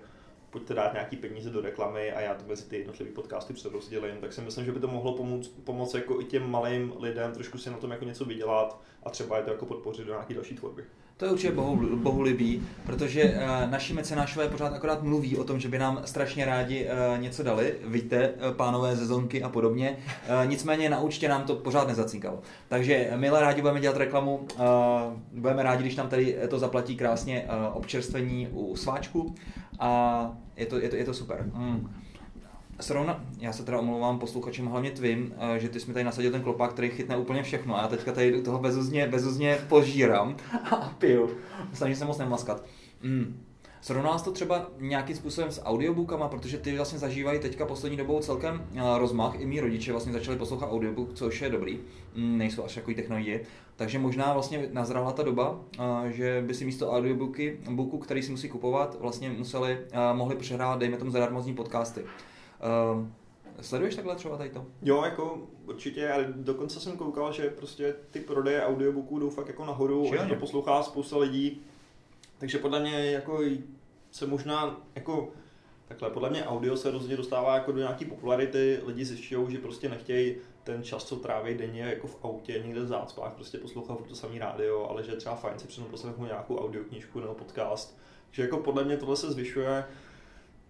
[0.50, 4.32] pojďte dát nějaký peníze do reklamy a já to mezi ty jednotlivé podcasty přerozdělím, tak
[4.32, 7.70] si myslím, že by to mohlo pomoct, pomoct jako i těm malým lidem trošku si
[7.70, 10.84] na tom jako něco vydělat a třeba je to jako podpořit do nějaké další tvorby.
[11.18, 15.68] To je určitě bohu, bohulibý, protože uh, naši mecenášové pořád akorát mluví o tom, že
[15.68, 19.96] by nám strašně rádi uh, něco dali, víte, uh, pánové zezonky a podobně.
[19.96, 22.40] Uh, nicméně na účtě nám to pořád nezacinkalo.
[22.68, 24.60] Takže milé rádi budeme dělat reklamu, uh,
[25.32, 29.34] budeme rádi, když nám tady to zaplatí krásně uh, občerstvení u sváčku
[29.78, 31.50] a je to, je to, je to super.
[31.54, 31.90] Mm.
[32.80, 36.30] Srovna, já se teda omlouvám posluchačům, hlavně tvým, eh, že ty jsi mi tady nasadil
[36.30, 40.36] ten klopák, který chytne úplně všechno a já teďka tady toho bezuzně, bezuzně požírám
[40.70, 41.30] a piju.
[41.72, 42.64] Snažím se moc nemaskat.
[43.02, 43.40] Mm.
[43.80, 48.66] Srovná to třeba nějakým způsobem s audiobookama, protože ty vlastně zažívají teďka poslední dobou celkem
[48.74, 49.40] eh, rozmach.
[49.40, 51.80] I mí rodiče vlastně začali poslouchat audiobook, což je dobrý.
[52.14, 53.40] Mm, nejsou až takový technologie.
[53.76, 58.30] Takže možná vlastně nazrala ta doba, eh, že by si místo audiobooky, booku, který si
[58.30, 59.78] musí kupovat, vlastně museli,
[60.12, 62.04] mohli přehrát, dejme tomu, zadarmozní podcasty.
[62.60, 63.06] Uh,
[63.60, 64.66] sleduješ takhle třeba tady to?
[64.82, 69.64] Jo, jako určitě, ale dokonce jsem koukal, že prostě ty prodeje audiobooků jdou fakt jako
[69.64, 71.62] nahoru, že to poslouchá spousta lidí,
[72.38, 73.40] takže podle mě jako
[74.10, 75.32] se možná jako
[75.88, 79.88] Takhle, podle mě audio se rozhodně dostává jako do nějaký popularity, lidi zjišťují, že prostě
[79.88, 84.14] nechtějí ten čas, co tráví denně jako v autě, někde v zácpách, prostě poslouchat to
[84.14, 87.98] samý rádio, ale že třeba fajn si přenou poslechnout nějakou audioknížku nebo podcast.
[88.30, 89.84] že jako podle mě tohle se zvyšuje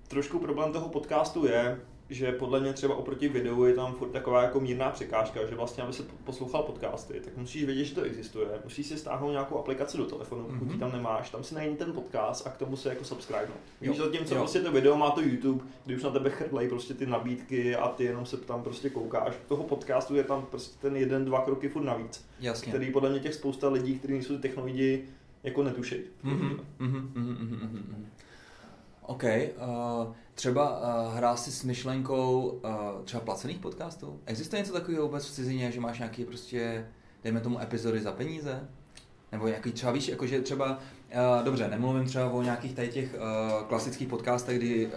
[0.08, 4.42] trošku problém toho podcastu je, že podle mě třeba oproti videu je tam furt taková
[4.42, 8.48] jako mírná překážka, že vlastně, aby se poslouchal podcasty, tak musíš vědět, že to existuje.
[8.64, 10.78] Musíš si stáhnout nějakou aplikaci do telefonu, pokud mm-hmm.
[10.78, 13.48] tam nemáš, tam si najdi ten podcast a k tomu se jako subscribe.
[13.80, 14.40] Víš, zatímco jo.
[14.40, 17.88] prostě to video má to YouTube, kdy už na tebe chrlej prostě ty nabídky a
[17.88, 19.34] ty jenom se tam prostě koukáš.
[19.48, 22.28] Toho podcastu je tam prostě ten jeden, dva kroky furt navíc.
[22.40, 22.72] Jasně.
[22.72, 25.08] Který podle mě těch spousta lidí, kteří nejsou technologii,
[25.42, 25.96] jako netuší.
[26.24, 26.60] Mm-hmm.
[26.80, 27.08] Mm-hmm.
[27.14, 28.04] Mm-hmm.
[29.08, 29.24] OK.
[29.24, 34.20] Uh, třeba uh, hrá si s myšlenkou uh, třeba placených podcastů?
[34.26, 36.86] Existuje něco takového vůbec v cizině, že máš nějaký prostě,
[37.24, 38.68] dejme tomu, epizody za peníze?
[39.32, 40.78] Nebo nějaký třeba víš, jakože třeba,
[41.38, 44.92] uh, dobře, nemluvím třeba o nějakých tady těch uh, klasických podcastech, kdy uh,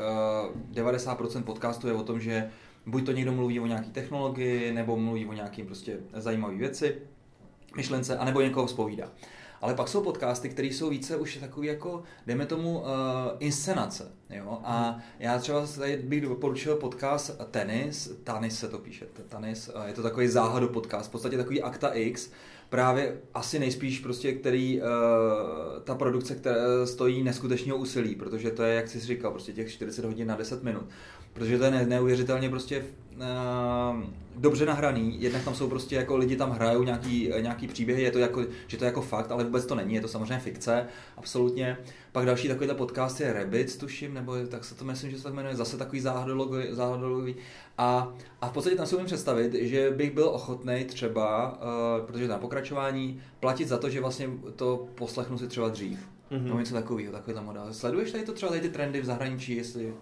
[0.73, 2.49] 90% podcastů je o tom, že
[2.85, 6.95] buď to někdo mluví o nějaký technologii, nebo mluví o nějakým prostě zajímavé věci,
[7.75, 9.11] myšlence, anebo někoho zpovídá.
[9.61, 12.85] Ale pak jsou podcasty, které jsou více už takový jako, dejme tomu, uh,
[13.39, 14.11] inscenace.
[14.29, 14.59] Jo?
[14.63, 20.03] A já třeba tady bych doporučil podcast Tenis, Tanis se to píše, Tanis, je to
[20.03, 22.31] takový záhadu podcast, v podstatě takový Akta X,
[22.69, 24.87] právě asi nejspíš prostě, který uh,
[25.83, 30.05] ta produkce která stojí neskutečného úsilí, protože to je, jak jsi říkal, prostě těch 40
[30.05, 30.85] hodin na 10 minut
[31.33, 32.85] protože to je neuvěřitelně prostě
[33.17, 34.03] uh,
[34.35, 38.19] dobře nahraný, jednak tam jsou prostě jako lidi tam hrajou nějaký, nějaký příběhy, je to
[38.19, 40.85] jako, že to je jako fakt, ale vůbec to není, je to samozřejmě fikce,
[41.17, 41.77] absolutně.
[42.11, 45.33] Pak další takovýhle podcast je Rabbits, tuším, nebo tak se to myslím, že se tak
[45.33, 46.01] jmenuje, zase takový
[46.71, 47.35] záhadologový.
[47.77, 52.27] A, a v podstatě tam si umím představit, že bych byl ochotný třeba, uh, protože
[52.27, 55.99] to na pokračování, platit za to, že vlastně to poslechnu si třeba dřív.
[56.31, 56.43] Mm-hmm.
[56.43, 57.67] Nebo něco takového, takový model.
[57.71, 59.93] Sleduješ tady to třeba tady ty trendy v zahraničí, jestli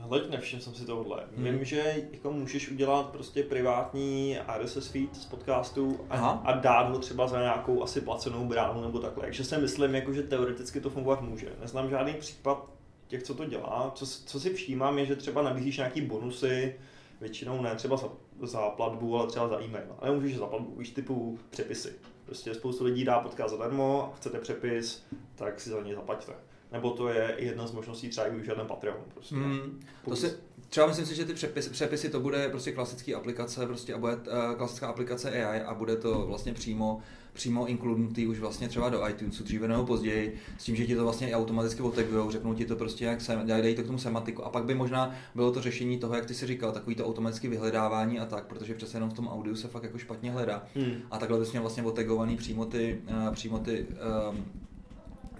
[0.00, 1.24] Hele, nevšiml jsem si tohle.
[1.36, 1.44] Hmm.
[1.44, 6.98] Vím, že jako můžeš udělat prostě privátní RSS feed z podcastu a, a dát ho
[6.98, 9.22] třeba za nějakou asi placenou bránu nebo takhle.
[9.22, 11.52] Takže si myslím, jako, že teoreticky to fungovat může.
[11.60, 12.70] Neznám žádný případ
[13.06, 13.92] těch, co to dělá.
[13.94, 16.76] Co, co si všímám, je, že třeba nabízíš nějaký bonusy,
[17.20, 18.08] většinou ne třeba za,
[18.42, 19.96] za platbu, ale třeba za e-mail.
[19.98, 21.92] Ale můžeš za platbu, víš, typu přepisy.
[22.26, 27.08] Prostě spoustu lidí dá podcast zadarmo, chcete přepis, tak si za něj zaplaťte nebo to
[27.08, 28.96] je jedna z možností třeba i využít ten Patreon.
[29.14, 29.34] Prostě.
[29.34, 30.32] Mm, to si,
[30.68, 34.16] třeba myslím si, že ty přepisy, přepisy to bude prostě klasický aplikace, prostě a bude
[34.16, 37.00] uh, klasická aplikace AI a bude to vlastně přímo
[37.32, 41.02] přímo inkludnutý už vlastně třeba do iTunesu dříve nebo později, s tím, že ti to
[41.02, 44.44] vlastně i automaticky otagujou, řeknou ti to prostě, jak se, dají to k tomu semantiku.
[44.44, 47.48] A pak by možná bylo to řešení toho, jak ty si říkal, takový to automatické
[47.48, 50.66] vyhledávání a tak, protože přece jenom v tom audiu se fakt jako špatně hledá.
[50.74, 50.94] Hmm.
[51.10, 53.86] A takhle bys měl vlastně otagovaný přímo ty, uh, přímo ty
[54.30, 54.44] um,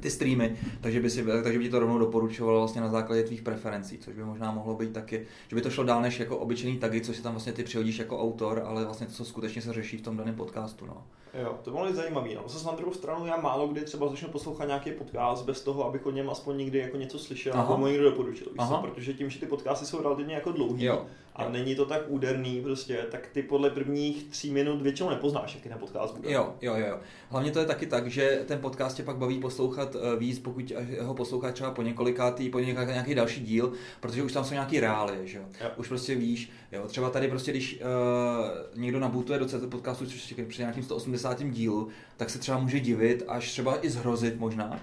[0.00, 3.42] ty streamy, takže by, si, takže by ti to rovnou doporučovalo vlastně na základě tvých
[3.42, 6.78] preferencí, což by možná mohlo být taky, že by to šlo dál než jako obyčejný
[6.78, 9.72] tagy, co si tam vlastně ty přihodíš jako autor, ale vlastně to, co skutečně se
[9.72, 10.86] řeší v tom daném podcastu.
[10.86, 11.02] No.
[11.42, 12.28] Jo, to bylo zajímavé.
[12.34, 12.42] No.
[12.46, 16.06] Zase na druhou stranu já málo kdy třeba začnu poslouchat nějaký podcast bez toho, abych
[16.06, 17.62] o něm aspoň někdy jako něco slyšel Aha.
[17.62, 18.46] nebo mu někdo doporučil.
[18.52, 21.50] Víš protože tím, že ty podcasty jsou relativně jako dlouhý, jo a jo.
[21.50, 25.78] není to tak úderný prostě, tak ty podle prvních tří minut většinou nepoznáš, jaký ten
[25.78, 26.32] podcast bude.
[26.32, 26.98] Jo, jo, jo.
[27.28, 30.72] Hlavně to je taky tak, že ten podcast tě pak baví poslouchat eh, víc, pokud
[31.00, 34.80] ho posloucháš třeba po několikátý, po několikátý nějaký další díl, protože už tam jsou nějaký
[34.80, 35.44] reály, že jo.
[35.60, 35.70] jo.
[35.76, 36.86] Už prostě víš, jo.
[36.86, 41.42] Třeba tady prostě, když uh, někdo nabutuje do CT podcastu, což je při nějakým 180.
[41.42, 44.80] dílu, tak se třeba může divit, až třeba i zhrozit možná,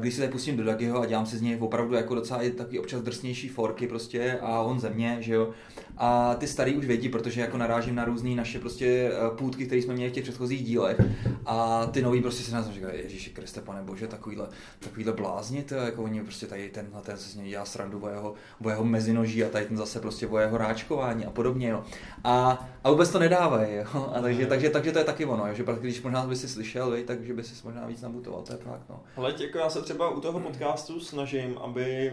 [0.00, 2.50] když si tady pustím do Dagiho a dělám si z něj opravdu jako docela i
[2.50, 5.50] taky občas drsnější forky prostě a on ze mě, že jo.
[5.96, 9.82] A ty starý už vědí, protože jako narážím na různé naše prostě eh, půdky, které
[9.82, 11.00] jsme měli v těch předchozích dílech
[11.46, 15.74] a ty nový prostě si nás říkají, Ježíši Kriste, pane bože, takovýhle, takovýhle blázni, to
[15.74, 18.84] jako oni prostě tady ten, ten se s něj dělá srandu o jeho, o jeho
[18.84, 21.84] mezinoží a tady ten zase prostě o jeho ráčkování a podobně, jo.
[22.24, 24.10] A, a vůbec to nedávají, jo.
[24.14, 26.90] A takže, takže, takže, to je taky ono, jo, že když možná by si slyšel,
[26.90, 29.00] vej, takže by si možná víc nabutoval, to je fakt, no.
[29.16, 32.12] Ale jako já se třeba u toho podcastu snažím, aby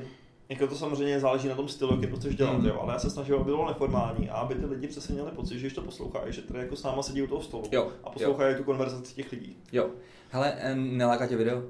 [0.49, 2.65] jako to samozřejmě záleží na tom stylu, jaký to chceš dělat, mm.
[2.65, 5.53] jo, ale já se snažím, aby bylo neformální a aby ty lidi přesně měli pocit,
[5.53, 7.91] že když to poslouchají, že tady jako s náma sedí u toho stolu jo.
[8.03, 8.57] a poslouchají jo.
[8.57, 9.57] tu konverzaci těch lidí.
[9.71, 9.89] Jo.
[10.29, 11.57] Hele, neláká tě video?
[11.57, 11.63] Uh,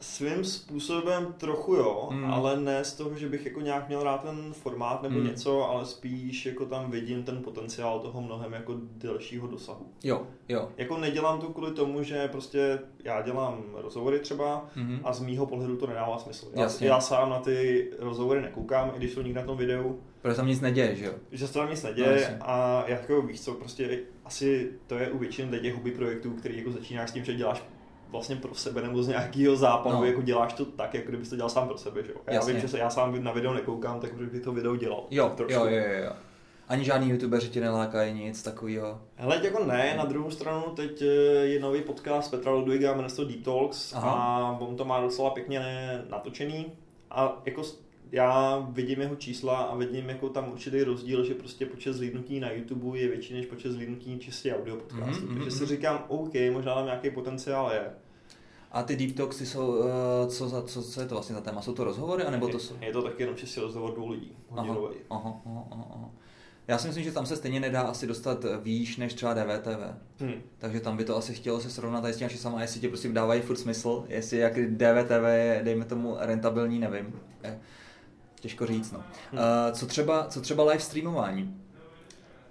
[0.00, 2.24] Svým způsobem trochu jo, hmm.
[2.24, 5.26] ale ne z toho, že bych jako nějak měl rád ten formát nebo hmm.
[5.26, 9.86] něco, ale spíš jako tam vidím ten potenciál toho mnohem jako delšího dosahu.
[10.04, 10.68] Jo, jo.
[10.76, 15.00] Jako nedělám to kvůli tomu, že prostě já dělám rozhovory třeba hmm.
[15.04, 16.48] a z mýho pohledu to nedává smysl.
[16.54, 16.88] Já, Jasně.
[16.88, 20.00] já sám na ty rozhovory nekoukám, i když jsou někde na tom videu.
[20.22, 21.12] Protože tam nic neděje, že jo?
[21.32, 25.18] Že se tam nic neděje no, a jako víš co, prostě asi to je u
[25.18, 27.62] většiny těch hobby projektů, který jako začínáš s tím, že děláš
[28.08, 30.04] vlastně pro sebe nebo z nějakého západu, no.
[30.04, 32.18] jako děláš to tak, jako kdybys to dělal sám pro sebe, že jo.
[32.26, 35.06] Já vím, že se já sám na video nekoukám, tak bych to video dělal.
[35.10, 36.12] Jo, jo, jo, jo, jo.
[36.68, 39.00] Ani žádný youtubeři tě nelákají nic takového.
[39.14, 41.06] Hele, jako ne, na druhou stranu teď eh,
[41.44, 44.10] je nový podcast Petra Ludwiga, jmenuje se to Deep Talks Aha.
[44.10, 45.60] a on to má docela pěkně
[46.10, 46.66] natočený
[47.10, 47.62] a jako
[48.12, 52.50] já vidím jeho čísla a vidím jako tam určitý rozdíl, že prostě počet zlídnutí na
[52.50, 55.26] YouTube je větší než počet zlídnutí čistě audio podcastu.
[55.26, 55.66] Mm-hmm, Takže si mhm.
[55.66, 57.90] říkám, OK, možná tam nějaký potenciál je.
[58.72, 59.86] A ty deep talks jsou, uh,
[60.28, 61.62] co, za, co, co je to vlastně za téma?
[61.62, 62.74] Jsou to rozhovory, anebo to jsou?
[62.80, 64.76] Je to taky jenom čistě rozhovor dvou lidí, aha,
[65.10, 66.10] aha, aha, aha.
[66.68, 69.94] Já si myslím, že tam se stejně nedá asi dostat výš než třeba DVTV.
[70.20, 70.42] Hmm.
[70.58, 73.42] Takže tam by to asi chtělo se srovnat s tím, sama, jestli tě prostě dávají
[73.42, 77.20] furt smysl, jestli jak DVTV je, dejme tomu, rentabilní, nevím.
[77.44, 77.60] Je
[78.46, 78.92] těžko říct.
[78.92, 79.04] No.
[79.30, 79.40] Hmm.
[79.40, 81.60] Uh, co, třeba, co třeba live streamování?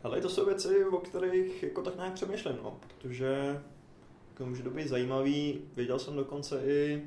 [0.03, 3.61] Ale to jsou věci, o kterých jako tak nějak přemýšlím, no, protože
[4.29, 5.61] jako může to být zajímavý.
[5.75, 7.05] Věděl jsem dokonce i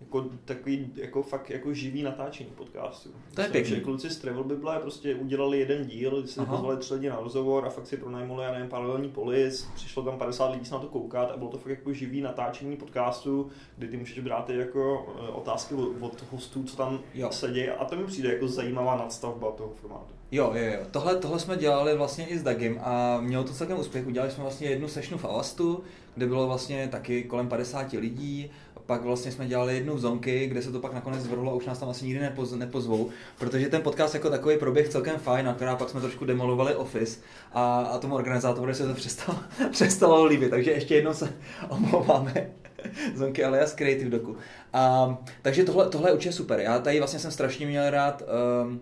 [0.00, 3.10] jako takový jako fakt jako živý natáčení podcastu.
[3.34, 3.80] To je pěkný.
[3.80, 7.66] Kluci z Travel Bible prostě udělali jeden díl, kdy se pozvali tři lidi na rozhovor
[7.66, 10.86] a fakt si pronajmuli, já nevím, paralelní polis, přišlo tam 50 lidí se na to
[10.86, 15.28] koukat a bylo to fakt jako živý natáčení podcastu, kdy ty můžeš brát jako eh,
[15.28, 17.28] otázky od hostů, co tam jo.
[17.32, 20.18] sedí a to mi přijde jako zajímavá nadstavba toho formátu.
[20.30, 20.80] Jo, jo, jo.
[20.90, 24.06] Tohle, tohle jsme dělali vlastně i s Dagim a mělo to celkem úspěch.
[24.06, 25.82] Udělali jsme vlastně jednu sessionu v Avastu,
[26.14, 28.50] kde bylo vlastně taky kolem 50 lidí
[28.88, 31.66] pak vlastně jsme dělali jednu v Zonky, kde se to pak nakonec zvrhlo a už
[31.66, 35.78] nás tam asi nikdy nepoz, nepozvou, protože ten podcast jako takový proběh celkem fajn, akorát
[35.78, 37.20] pak jsme trošku demolovali office
[37.52, 39.38] a, a tomu organizátorovi se to přestalo,
[39.70, 41.32] přestalo líbit, takže ještě jednou se
[41.68, 42.50] omlouváme.
[43.14, 44.36] Zonky alias Creative Doku.
[44.72, 46.60] A, takže tohle, tohle je určitě super.
[46.60, 48.22] Já tady vlastně jsem strašně měl rád
[48.62, 48.80] um,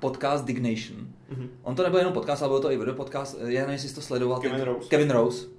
[0.00, 0.98] podcast Dignation.
[1.32, 1.48] Mm-hmm.
[1.62, 3.36] On to nebyl jenom podcast, ale byl to i video podcast.
[3.40, 4.40] Já nevím, jestli jsi to sledoval.
[4.40, 4.88] Kevin Rose.
[4.88, 5.52] Kevin Rose uh,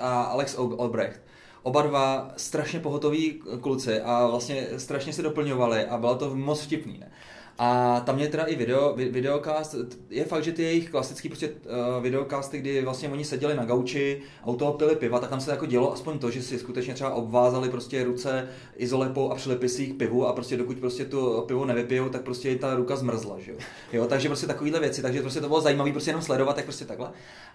[0.00, 1.26] a Alex Albrecht
[1.66, 6.98] oba dva strašně pohotoví kluci a vlastně strašně se doplňovali a bylo to moc vtipný.
[6.98, 7.10] Ne?
[7.58, 9.74] A tam je teda i video, videocast,
[10.10, 14.22] je fakt, že ty jejich klasický prostě uh, videocasty, kdy vlastně oni seděli na gauči
[14.42, 16.94] a u toho pili piva, tak tam se jako dělo aspoň to, že si skutečně
[16.94, 21.44] třeba obvázali prostě ruce izolepou a přilepili si jich pivu a prostě dokud prostě tu
[21.46, 23.58] pivo nevypijou, tak prostě ta ruka zmrzla, že jo.
[23.92, 26.84] jo takže prostě takovéhle věci, takže prostě to bylo zajímavé prostě jenom sledovat, tak prostě
[26.84, 27.10] takhle.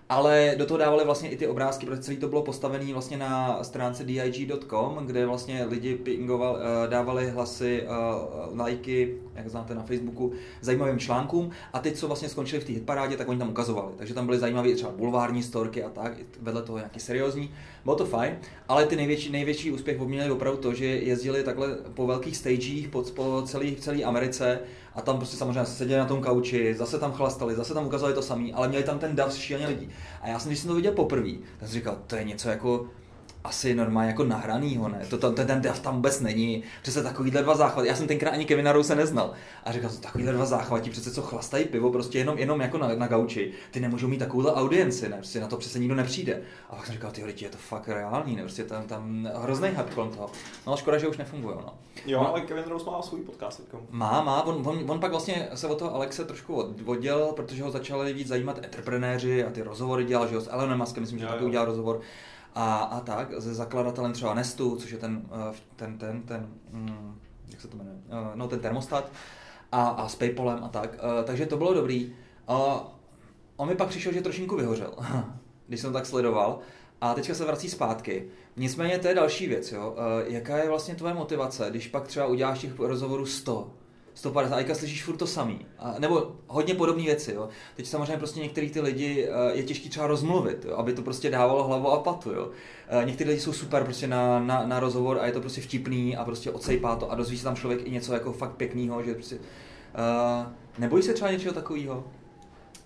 [0.10, 3.64] Ale do toho dávali vlastně i ty obrázky, protože celý to bylo postavené vlastně na
[3.64, 10.32] stránce dig.com, kde vlastně lidi pingoval, uh, dávali hlasy, uh, lajky, jak znáte na Facebooku
[10.62, 13.92] zajímavým článkům a teď, co vlastně skončili v té hitparádě, tak oni tam ukazovali.
[13.98, 17.52] Takže tam byly zajímavé třeba bulvární storky a tak, vedle toho nějaký seriózní.
[17.84, 18.36] Bylo to fajn,
[18.68, 23.04] ale ty největší, největší úspěch měli opravdu to, že jezdili takhle po velkých stagech po,
[23.04, 24.60] po celé, celé Americe
[24.96, 28.22] a tam prostě samozřejmě seděli na tom kauči, zase tam chlastali, zase tam ukazovali to
[28.22, 29.90] samý, ale měli tam ten dav šíleně lidí.
[30.22, 32.88] A já jsem, když jsem to viděl poprvé, tak jsem říkal, to je něco jako
[33.44, 35.06] asi normálně jako nahranýho, ne?
[35.10, 36.64] To, to, ten, ten dav tam vůbec není.
[36.82, 37.88] Přece takovýhle dva záchvaty.
[37.88, 39.34] Já jsem tenkrát ani Kevina Rose neznal.
[39.64, 42.96] A říkal jsem, takovýhle dva záchvatí, přece co chlastají pivo, prostě jenom, jenom jako na,
[42.96, 43.52] na gauči.
[43.72, 45.18] Ty nemůžou mít takovouhle audienci, ne?
[45.18, 46.42] Prostě na to přece nikdo nepřijde.
[46.70, 48.42] A pak jsem říkal, ty lidi, je to fakt reálný, ne?
[48.42, 50.30] Prostě tam, tam hrozný hype kolem toho.
[50.68, 51.74] No škoda, že už nefunguje, no.
[52.06, 52.30] Jo, no.
[52.30, 53.82] ale Kevin Rose má svůj podcast teďko.
[53.90, 57.72] Má, má, on, on, on, pak vlastně se od toho Alexe trošku oddělil, protože ho
[57.72, 61.26] začali víc zajímat entreprenéři a ty rozhovory dělal, že jo, s Elonem Muskem, myslím, že
[61.26, 62.02] taky udělal rozhovor
[62.56, 67.20] a, a tak, se zakladatelem třeba Nestu, což je ten, eh, ten, ten, ten, mm,
[67.50, 69.12] jak se to jmenuje, eh, no ten termostat
[69.72, 72.16] a, a s Paypalem a tak, eh, takže to bylo dobrý.
[72.48, 72.88] A
[73.58, 74.94] on mi pak přišel, že trošinku vyhořel,
[75.68, 76.60] když jsem tak sledoval
[77.02, 78.28] a teďka se vrací zpátky.
[78.58, 79.96] Nicméně to je další věc, jo.
[80.28, 83.74] Jaká je vlastně tvoje motivace, když pak třeba uděláš těch rozhovorů 100,
[84.14, 85.66] 150, a slyšíš furt to samý.
[85.80, 87.34] A, nebo hodně podobné věci.
[87.34, 87.50] Jo.
[87.76, 91.30] Teď samozřejmě prostě některý ty lidi eh, je těžký třeba rozmluvit, jo, aby to prostě
[91.30, 92.32] dávalo hlavu a patu.
[92.32, 92.50] Jo.
[92.88, 96.18] Eh, někteří lidi jsou super prostě na, na, na, rozhovor a je to prostě vtipný
[96.18, 99.14] a prostě odsejpá to a dozví se tam člověk i něco jako fakt pěkného, že
[99.14, 99.36] prostě...
[99.36, 102.04] Uh, nebojí se třeba něčeho takového?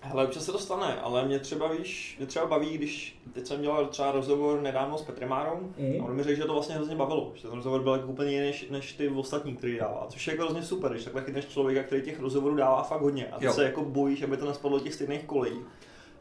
[0.08, 3.62] Hele, občas se to stane, ale mě třeba, víš, mě třeba baví, když teď jsem
[3.62, 6.00] dělal třeba rozhovor nedávno s Petrem Márou mm.
[6.00, 8.32] a on mi řekl, že to vlastně hrozně bavilo, že ten rozhovor byl jako úplně
[8.32, 11.46] jiný než, než ty ostatní, který dává, což je jako hrozně super, když takhle chytneš
[11.46, 13.52] člověka, který těch rozhovorů dává fakt hodně a ty jo.
[13.52, 15.58] se jako bojíš, aby to nespadlo těch stejných kolejí.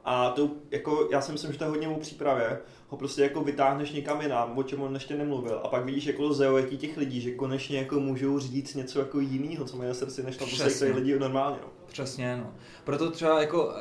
[0.06, 3.42] A to jako, já si myslím, že to je hodně o přípravě, ho prostě jako
[3.42, 5.62] vytáhneš někam jinam, o čem on ještě nemluvil.
[5.64, 9.66] A pak vidíš jako zaujetí těch lidí, že konečně jako můžou říct něco jako jiného,
[9.66, 10.46] co mají na srdci, než na
[10.80, 11.58] to lidi normálně.
[11.62, 11.70] No.
[11.88, 12.54] Přesně, no.
[12.84, 13.72] Proto třeba jako, uh,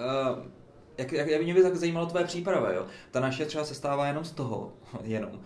[0.99, 2.87] jak, jak, jak mě by tak zajímalo tvoje příprava, jo.
[3.11, 5.41] Ta naše třeba se stává jenom z toho, jenom, uh,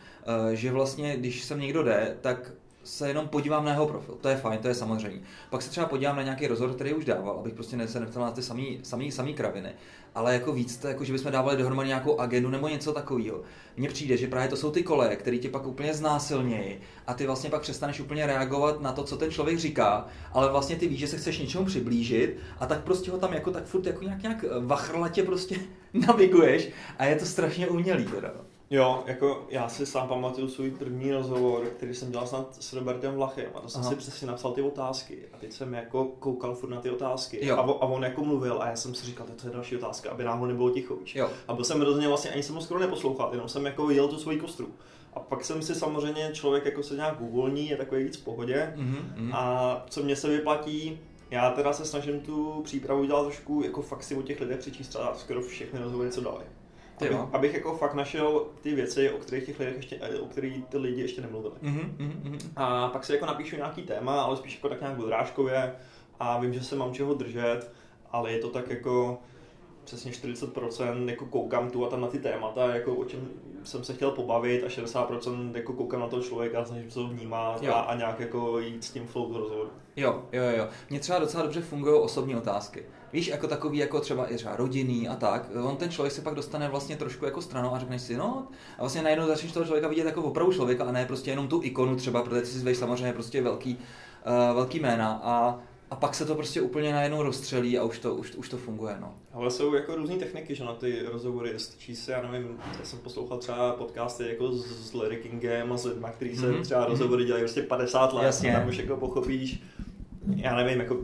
[0.53, 2.53] že vlastně, když sem někdo jde, tak
[2.89, 4.15] se jenom podívám na jeho profil.
[4.21, 5.21] To je fajn, to je samozřejmě.
[5.51, 8.31] Pak se třeba podívám na nějaký rozhovor, který už dával, abych prostě se neptal na
[8.31, 9.71] ty samý, samý, samý kraviny.
[10.15, 13.43] Ale jako víc, to jako, že bychom dávali dohromady nějakou agendu nebo něco takového.
[13.77, 17.27] Mně přijde, že právě to jsou ty koleje, které tě pak úplně znásilnějí a ty
[17.27, 20.99] vlastně pak přestaneš úplně reagovat na to, co ten člověk říká, ale vlastně ty víš,
[20.99, 24.23] že se chceš něčemu přiblížit a tak prostě ho tam jako tak furt jako nějak,
[24.23, 25.57] nějak vachrlatě prostě
[25.93, 28.33] naviguješ a je to strašně umělý teda.
[28.71, 33.15] Jo, jako já si sám pamatuju svůj první rozhovor, který jsem dělal snad s Robertem
[33.15, 33.91] Vlachem a to jsem Aha.
[33.91, 37.57] si přesně napsal ty otázky a teď jsem jako koukal furt na ty otázky jo.
[37.57, 40.25] a, a, on jako mluvil a já jsem si říkal, to je další otázka, aby
[40.25, 41.17] náhodou nebylo ticho, víš.
[41.17, 41.31] Jo.
[41.49, 44.19] A byl jsem hrozně vlastně, ani jsem ho skoro neposlouchal, jenom jsem jako jel tu
[44.19, 44.69] svoji kostru.
[45.15, 48.75] A pak jsem si samozřejmě, člověk jako se nějak uvolní, je takový víc v pohodě
[48.77, 49.31] mm-hmm.
[49.35, 51.01] a co mě se vyplatí,
[51.31, 54.89] já teda se snažím tu přípravu dělat trošku, jako fakt si o těch lidech přečíst
[54.89, 56.45] třeba skoro všechny rozhovory, co dali.
[57.07, 60.79] Abych, abych jako fakt našel ty věci, o kterých těch lidech ještě, o kterých ty
[60.79, 61.55] lidi ještě nemluvili.
[61.63, 62.39] Mm-hmm, mm-hmm.
[62.57, 65.73] A pak si jako napíšu nějaký téma, ale spíš jako tak nějak odrážkově
[66.21, 67.71] a vím, že se mám čeho držet,
[68.11, 69.19] ale je to tak jako
[69.85, 73.29] přesně 40% jako koukám tu a tam na ty témata, jako o čem
[73.65, 77.65] jsem se chtěl pobavit a 60% jako koukám na toho člověka, snažím se ho vnímat
[77.65, 79.71] a, a, nějak jako jít s tím flow rozhovoru.
[79.97, 80.69] Jo, jo, jo.
[80.91, 82.85] Mně třeba docela dobře fungují osobní otázky.
[83.13, 86.35] Víš, jako takový, jako třeba i třeba rodinný a tak, on ten člověk se pak
[86.35, 89.89] dostane vlastně trošku jako stranou a řekneš si, no, a vlastně najednou začneš toho člověka
[89.89, 92.77] vidět jako opravdu člověka a ne prostě jenom tu ikonu třeba, protože ty si zveš
[92.77, 93.79] samozřejmě prostě velký,
[94.27, 98.15] uh, velký jména a a pak se to prostě úplně najednou rozstřelí a už to,
[98.15, 98.97] už, už to funguje.
[99.01, 99.15] No.
[99.33, 102.99] Ale jsou jako různé techniky, že na ty rozhovory stačí se, já nevím, já jsem
[102.99, 106.63] poslouchal třeba podcasty jako s, s Larry Kingem a s lidmi, kteří se mm-hmm.
[106.63, 108.53] třeba rozhovory dělají prostě 50 let, Jasně.
[108.53, 109.63] tam už jako pochopíš,
[110.37, 110.97] já nevím, jako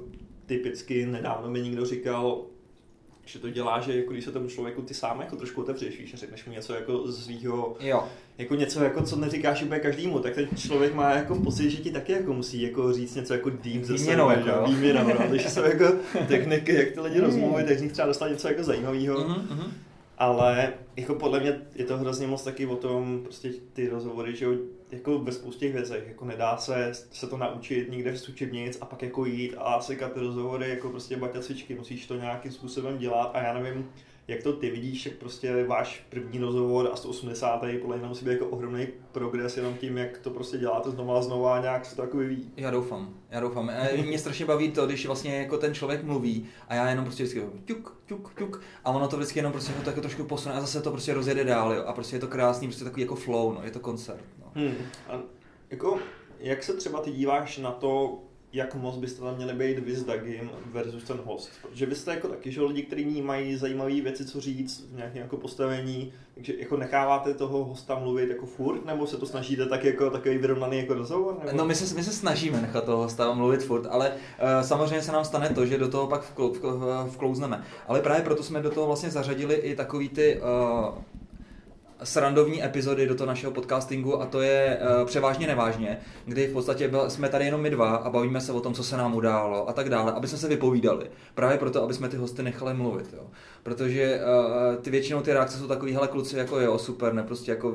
[0.46, 2.44] typicky nedávno mi někdo říkal,
[3.26, 6.14] že to dělá, že jako když se tomu člověku ty sám jako trošku otevřeš, víš,
[6.14, 7.76] řekneš mu něco jako z svého,
[8.38, 11.90] jako něco jako co neříkáš úplně každému, tak ten člověk má jako pocit, že ti
[11.90, 15.62] taky jako musí jako říct něco jako deep ze sebe, jo, výměnou, no, takže jsou
[15.62, 15.84] jako
[16.28, 17.24] techniky, jak ty lidi mm.
[17.24, 19.18] rozmluví, tak z nich třeba dostat něco jako zajímavého.
[19.18, 19.70] Mm-hmm.
[20.18, 24.46] Ale jako podle mě je to hrozně moc taky o tom, prostě ty rozhovory, že
[24.94, 29.02] jako ve spoustě věcech, jako nedá se, se to naučit nikde z učebnic a pak
[29.02, 33.42] jako jít a sekat rozhovory jako prostě baťa cvičky, musíš to nějakým způsobem dělat a
[33.42, 33.90] já nevím,
[34.28, 37.64] jak to ty vidíš, jak prostě váš první rozhovor a 180.
[37.80, 41.22] podle mě musí být jako ohromný progres jenom tím, jak to prostě děláte znova a
[41.22, 42.52] znova a nějak se to jako vyvíjí.
[42.56, 43.70] Já doufám, já doufám.
[44.04, 47.42] Mě strašně baví to, když vlastně jako ten člověk mluví a já jenom prostě vždycky
[47.64, 50.82] ťuk, ťuk, ťuk a ono to vždycky jenom prostě to jako trošku posune a zase
[50.82, 51.84] to prostě rozjede dál jo.
[51.86, 54.24] a prostě je to krásný, prostě takový jako flow, no, je to koncert.
[54.40, 54.52] No.
[54.54, 54.74] Hmm.
[55.08, 55.20] A
[55.70, 55.98] jako,
[56.38, 58.22] jak se třeba ty díváš na to,
[58.54, 61.50] jak moc byste tam měli být vy s Dagim versus ten host.
[61.86, 65.36] Vy jste jako taky, že lidi, kteří mají zajímavé věci, co říct v nějakém jako
[65.36, 70.10] postavení, takže jako necháváte toho hosta mluvit jako furt, nebo se to snažíte tak jako
[70.10, 71.38] takový vyrovnaný jako rozhovor?
[71.44, 71.56] Nebo?
[71.56, 75.12] No my se, my se snažíme nechat toho hosta mluvit furt, ale uh, samozřejmě se
[75.12, 76.52] nám stane to, že do toho pak vkl,
[77.10, 77.64] vklouzneme.
[77.88, 80.94] Ale právě proto jsme do toho vlastně zařadili i takový ty uh,
[82.02, 86.88] srandovní epizody do toho našeho podcastingu a to je uh, převážně nevážně, kdy v podstatě
[86.88, 89.68] byl, jsme tady jenom my dva a bavíme se o tom, co se nám událo
[89.68, 91.10] a tak dále, aby jsme se vypovídali.
[91.34, 93.14] Právě proto, aby jsme ty hosty nechali mluvit.
[93.16, 93.26] Jo.
[93.62, 97.50] Protože uh, ty většinou ty reakce jsou takový, hele kluci, jako jo, super, ne, prostě
[97.50, 97.74] jako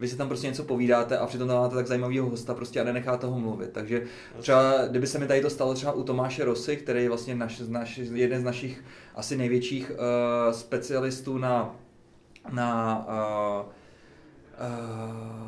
[0.00, 2.84] vy si tam prostě něco povídáte a přitom tam máte tak zajímavého hosta prostě a
[2.84, 3.70] nenecháte ho mluvit.
[3.72, 4.02] Takže
[4.40, 7.62] třeba, kdyby se mi tady to stalo třeba u Tomáše Rosy, který je vlastně naš,
[7.68, 11.76] naš, jeden z našich asi největších uh, specialistů na
[12.52, 13.66] na, uh,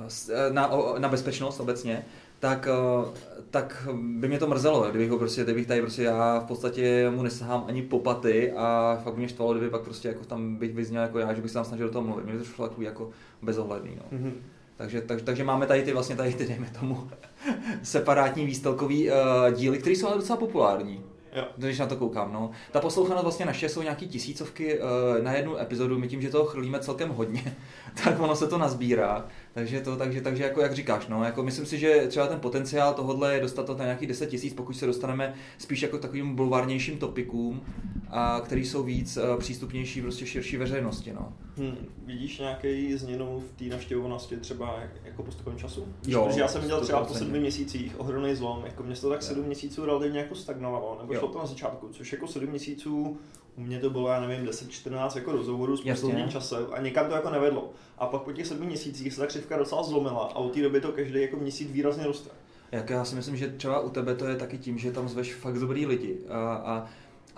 [0.02, 2.04] uh, na, na bezpečnost obecně,
[2.40, 2.68] tak,
[3.00, 3.08] uh,
[3.50, 7.22] tak by mě to mrzelo, kdybych ho prostě, kdybych tady prostě já v podstatě mu
[7.22, 11.02] nesahám ani po paty a fakt mě štvalo, kdyby pak prostě jako tam bych vyzněl
[11.02, 12.24] jako já, že bych se tam snažil do toho mluvit.
[12.24, 13.10] Mě to šlo takový jako
[13.42, 13.96] bezohledný.
[13.96, 14.18] No.
[14.18, 14.32] Mm-hmm.
[14.76, 17.10] Takže, tak, takže máme tady ty vlastně tady ty, dejme tomu,
[17.82, 19.16] separátní výstelkový uh,
[19.54, 21.04] díly, které jsou ale docela populární.
[21.32, 21.44] Jo.
[21.56, 22.50] Když na to koukám, no.
[22.70, 26.44] Ta poslouchanost vlastně naše jsou nějaký tisícovky uh, na jednu epizodu, my tím, že toho
[26.44, 27.56] chrlíme celkem hodně,
[28.04, 29.26] tak ono se to nazbírá.
[29.54, 32.94] Takže to, takže, takže jako jak říkáš, no, jako myslím si, že třeba ten potenciál
[32.94, 36.98] tohohle je dostat to na nějakých 10 tisíc, pokud se dostaneme spíš jako takovým bulvárnějším
[36.98, 37.62] topikům,
[38.10, 41.32] a který jsou víc uh, přístupnější prostě širší veřejnosti, no.
[41.60, 41.86] Hmm.
[42.06, 45.86] Vidíš nějaký změnu v té navštěvovanosti třeba jako postupem času?
[46.06, 49.22] Jo, Protože já jsem viděl třeba po sedmi měsících ohromný zlom, jako mě to tak
[49.22, 53.18] sedm měsíců relativně jako stagnovalo, nebo šlo to na začátku, což jako sedm měsíců
[53.56, 57.14] u mě to bylo, já nevím, 10-14 jako rozhovorů s postupným časem a někam to
[57.14, 57.70] jako nevedlo.
[57.98, 60.80] A pak po těch sedmi měsících se ta křivka docela zlomila a od té doby
[60.80, 62.30] to každý jako měsíc výrazně roste.
[62.72, 65.34] Jak já si myslím, že třeba u tebe to je taky tím, že tam zveš
[65.34, 66.86] fakt dobrý lidi a, a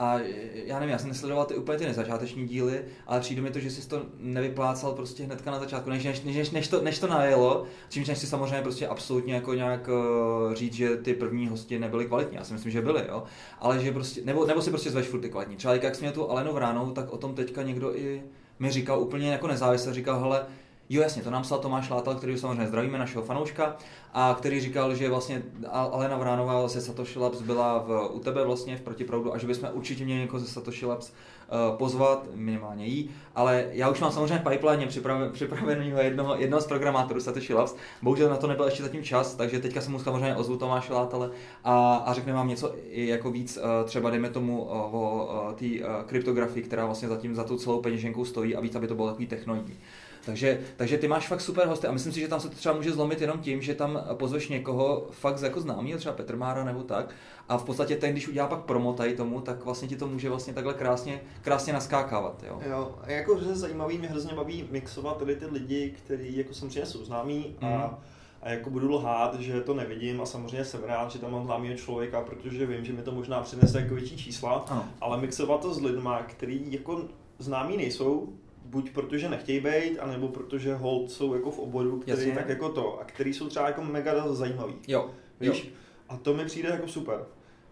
[0.02, 0.18] a
[0.54, 3.70] já nevím, já jsem nesledoval ty úplně ty nezačáteční díly, ale přijde mi to, že
[3.70, 7.64] jsi to nevyplácal prostě hnedka na začátku, než, než, než, než, to, než to najelo,
[7.88, 12.06] čímž než si samozřejmě prostě absolutně jako nějak uh, říct, že ty první hosti nebyly
[12.06, 13.22] kvalitní, já si myslím, že byly, jo,
[13.60, 15.56] ale že prostě, nebo, nebo si prostě zveš furt ty kvalitní.
[15.56, 18.22] Třeba jak jsi měl tu Alenu Vránou, tak o tom teďka někdo i
[18.58, 20.46] mi říkal úplně jako nezávisle, říkal, hele,
[20.88, 23.76] Jo, jasně, to nám psal Tomáš Látal, který samozřejmě zdravíme, našeho fanouška,
[24.14, 28.76] a který říkal, že vlastně Alena Vránová ze Satoshi Labs byla v, u tebe vlastně
[28.76, 33.10] v protiproudu a že bychom určitě měli jako ze Satoshi Labs uh, pozvat, minimálně jí,
[33.34, 38.30] ale já už mám samozřejmě pipeline připraven, připraveného jednoho, jednoho z programátorů Satoshi Labs, bohužel
[38.30, 41.30] na to nebyl ještě zatím čas, takže teďka se mu samozřejmě ozvu Tomáše Látale
[41.64, 45.66] a, a řekne vám něco jako víc, uh, třeba dejme tomu uh, o té
[46.06, 49.26] kryptografii, která vlastně zatím za tu celou peněženkou stojí a víc, aby to bylo takový
[49.26, 49.78] technologický.
[50.26, 52.74] Takže, takže ty máš fakt super hosty a myslím si, že tam se to třeba
[52.74, 56.82] může zlomit jenom tím, že tam pozveš někoho fakt jako známý, třeba Petr Mára nebo
[56.82, 57.14] tak,
[57.48, 60.28] a v podstatě ten, když udělá pak promo tady tomu, tak vlastně ti to může
[60.28, 62.44] vlastně takhle krásně, krásně naskákávat.
[62.48, 62.60] Jo.
[62.68, 66.86] jo a jako hrozně zajímavý, mě hrozně baví mixovat tady ty lidi, kteří jako samozřejmě
[66.86, 67.96] jsou známí a mm
[68.42, 71.76] a jako budu lhát, že to nevidím a samozřejmě jsem rád, že tam mám známého
[71.76, 74.84] člověka, protože vím, že mi to možná přinese jako větší čísla, ano.
[75.00, 77.02] ale mixovat to s lidma, který jako
[77.38, 78.32] známí nejsou,
[78.72, 82.34] buď protože nechtějí být, anebo protože hold jsou jako v oboru, který Jasně.
[82.34, 84.74] tak jako to, a který jsou třeba jako mega zajímavý.
[84.88, 85.10] Jo.
[85.40, 85.64] Víš?
[85.64, 85.70] Jo.
[86.08, 87.24] A to mi přijde jako super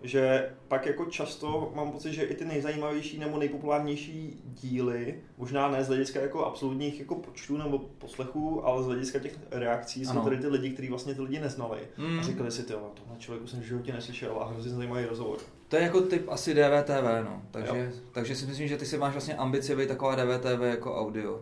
[0.02, 5.84] že pak jako často mám pocit, že i ty nejzajímavější nebo nejpopulárnější díly, možná ne
[5.84, 10.14] z hlediska jako absolutních jako počtů nebo poslechů, ale z hlediska těch reakcí ano.
[10.14, 12.18] jsou tady ty lidi, kteří vlastně ty lidi neznali mm.
[12.18, 15.38] a říkali si, tyjo, tohle člověku jsem v životě neslyšel a hrozně zajímavý rozhovor.
[15.70, 17.42] To je jako typ asi DVTV, no.
[17.50, 21.40] Takže, takže si myslím, že ty si máš vlastně ambici být taková DVTV jako audio.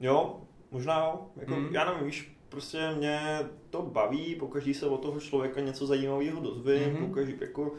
[0.00, 1.20] Jo, možná jo.
[1.36, 1.68] Jako, mm.
[1.70, 3.20] Já nevím, víš, prostě mě
[3.70, 7.06] to baví, pokaždý se od toho člověka něco zajímavého dozvím, mm-hmm.
[7.08, 7.72] pokaždý jako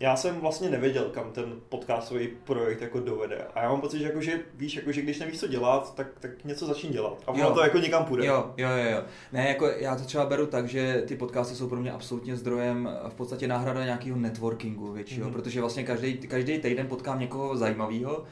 [0.00, 3.46] já jsem vlastně nevěděl, kam ten podcastový projekt jako dovede.
[3.54, 6.06] A já mám pocit, že, jako, že víš, jako, že když nevíš, co dělat, tak,
[6.20, 7.22] tak něco začni dělat.
[7.26, 8.26] A ono to jako někam půjde.
[8.26, 9.02] Jo, jo, jo, jo.
[9.32, 12.90] Ne, jako já to třeba beru tak, že ty podcasty jsou pro mě absolutně zdrojem
[13.08, 15.32] v podstatě náhrada nějakého networkingu většího, mm-hmm.
[15.32, 18.24] protože vlastně každý, každý týden potkám někoho zajímavého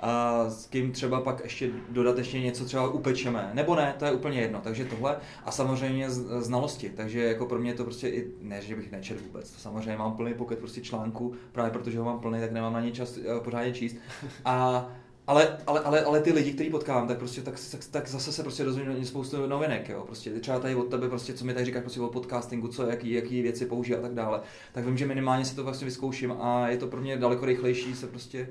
[0.00, 4.40] a s kým třeba pak ještě dodatečně něco třeba upečeme, nebo ne, to je úplně
[4.40, 8.76] jedno, takže tohle a samozřejmě znalosti, takže jako pro mě to prostě i, ne, že
[8.76, 12.40] bych nečetl vůbec, to samozřejmě mám plný poket prostě článku, právě protože ho mám plný,
[12.40, 13.96] tak nemám na ně čas uh, pořádně číst.
[14.44, 14.88] A
[15.28, 18.42] ale, ale, ale, ale ty lidi, který potkám, tak prostě tak, tak, tak zase se
[18.42, 20.02] prostě dozvím spoustu novinek, jo.
[20.06, 23.12] Prostě třeba tady od tebe, prostě, co mi tady říkáš prostě o podcastingu, co, jaký,
[23.12, 24.40] jaký věci použít a tak dále.
[24.72, 27.94] Tak vím, že minimálně si to vlastně vyzkouším a je to pro mě daleko rychlejší
[27.94, 28.48] se prostě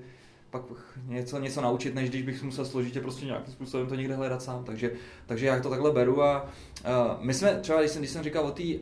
[0.60, 0.78] pak
[1.08, 4.64] něco, něco naučit, než když bych musel složitě prostě nějakým způsobem to někde hledat sám.
[4.64, 4.92] Takže,
[5.26, 8.46] takže já to takhle beru a uh, my jsme třeba, když jsem, když jsem říkal
[8.46, 8.78] o té uh,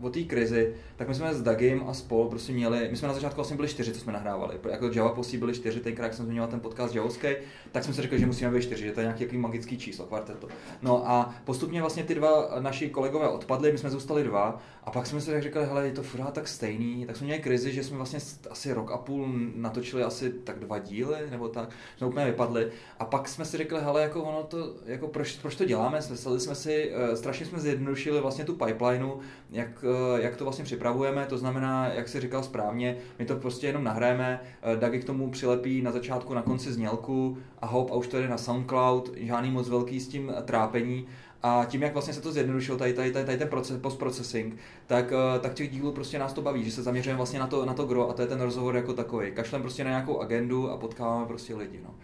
[0.00, 3.14] o té krizi, tak my jsme s Dagim a spol prostě měli, my jsme na
[3.14, 4.58] začátku vlastně byli čtyři, co jsme nahrávali.
[4.70, 7.28] Jako Java posí byli čtyři, tenkrát, jak jsem zmiňoval ten podcast Javovský,
[7.72, 10.48] tak jsme si řekli, že musíme být čtyři, že to je nějaký magický číslo, kvarteto.
[10.82, 15.06] No a postupně vlastně ty dva naši kolegové odpadli, my jsme zůstali dva a pak
[15.06, 17.84] jsme si tak řekli, hele, je to furt tak stejný, tak jsme měli krizi, že
[17.84, 18.18] jsme vlastně
[18.50, 22.68] asi rok a půl natočili asi tak dva díly, nebo tak, jsme úplně vypadli.
[22.98, 26.40] A pak jsme si řekli, hele, jako ono to, jako proč, proč to děláme, Mysleli
[26.40, 29.12] jsme si, uh, strašně jsme zjednodušili vlastně tu pipelineu,
[29.50, 29.84] jak,
[30.16, 34.40] jak to vlastně připravujeme, to znamená, jak si říkal správně, my to prostě jenom nahráme,
[34.74, 38.20] uh, Dagi k tomu přilepí na začátku, na konci znělku a hop, a už to
[38.20, 41.06] jde na SoundCloud, žádný moc velký s tím trápení
[41.42, 45.12] a tím, jak vlastně se to zjednodušilo, tady, tady, tady, tady ten proces, postprocessing, tak,
[45.12, 47.74] eh, tak těch dílů prostě nás to baví, že se zaměřujeme vlastně na to, na
[47.74, 49.32] to gro a to je ten rozhovor jako takový.
[49.32, 51.80] Kašlem prostě na nějakou agendu a potkáváme prostě lidi.
[51.84, 51.94] No.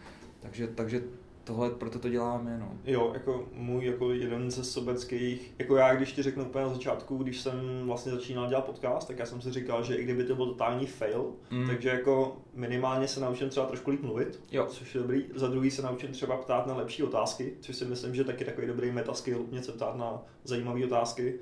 [0.41, 1.03] Takže, takže
[1.47, 2.79] tohle, proto to děláme, no.
[2.85, 7.17] Jo, jako můj jako jeden ze sobeckých, jako já když ti řeknu úplně na začátku,
[7.17, 10.35] když jsem vlastně začínal dělat podcast, tak já jsem si říkal, že i kdyby to
[10.35, 11.67] byl totální fail, mm.
[11.67, 14.67] takže jako minimálně se naučím třeba trošku líp mluvit, jo.
[14.67, 15.25] což je dobrý.
[15.35, 18.67] Za druhý se naučím třeba ptát na lepší otázky, což si myslím, že taky takový
[18.67, 21.35] dobrý metaskill, umět se ptát na zajímavé otázky.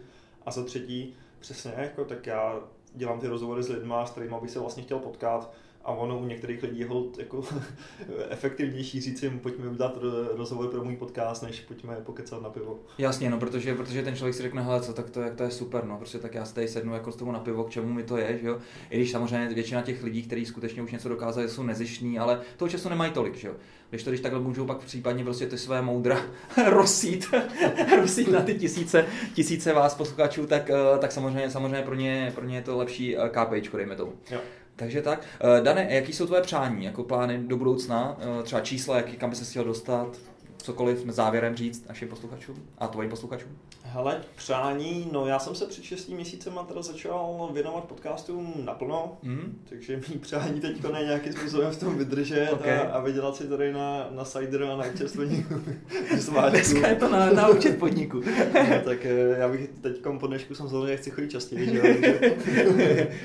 [0.46, 2.60] A za třetí, přesně, jako tak já
[2.94, 5.52] dělám ty rozhovory s lidmi, s kterými bych se vlastně chtěl potkat,
[5.84, 7.42] a ono u některých lidí je hold jako
[8.28, 9.98] efektivnější říct jim, pojďme udělat
[10.34, 12.78] rozhovor pro můj podcast, než pojďme pokecat na pivo.
[12.98, 15.50] Jasně, no, protože, protože ten člověk si řekne, hele, co, tak to, jak to je
[15.50, 17.92] super, no, prostě tak já si tady sednu jako s tomu na pivo, k čemu
[17.92, 18.58] mi to je, že jo.
[18.90, 22.68] I když samozřejmě většina těch lidí, kteří skutečně už něco dokázali, jsou nezišní, ale toho
[22.68, 23.54] času nemají tolik, že jo.
[23.90, 26.20] Když to, když takhle můžou pak případně prostě ty své moudra
[26.70, 27.34] rozsít,
[28.00, 32.44] rozsít na ty tisíce, tisíce vás posluchačů, tak, eh, tak samozřejmě, samozřejmě pro ně, pro
[32.44, 34.12] ně je to lepší eh, KPIčko, dejme tomu.
[34.30, 34.40] Jo.
[34.76, 35.26] Takže tak.
[35.40, 38.16] Eh, Dane, jaký jsou tvoje přání, jako plány do budoucna?
[38.20, 40.16] Eh, třeba čísla, jaký, kam by se chtěl dostat?
[40.56, 43.58] Cokoliv závěrem říct našim posluchačům a tvojim posluchačům?
[43.82, 49.62] Hele, přání, no já jsem se před 6 měsícema teda začal věnovat podcastům naplno, mm.
[49.68, 52.78] takže mý přání teď je nějakým způsobem v tom vydržet okay.
[52.78, 55.46] a, a vydělat si tady na, na cider a na občerstvení
[56.50, 58.22] Dneska je to na, na účet podniku.
[58.70, 61.78] no, tak eh, já bych teď po dnešku jsem samozřejmě chci chodit častěji, že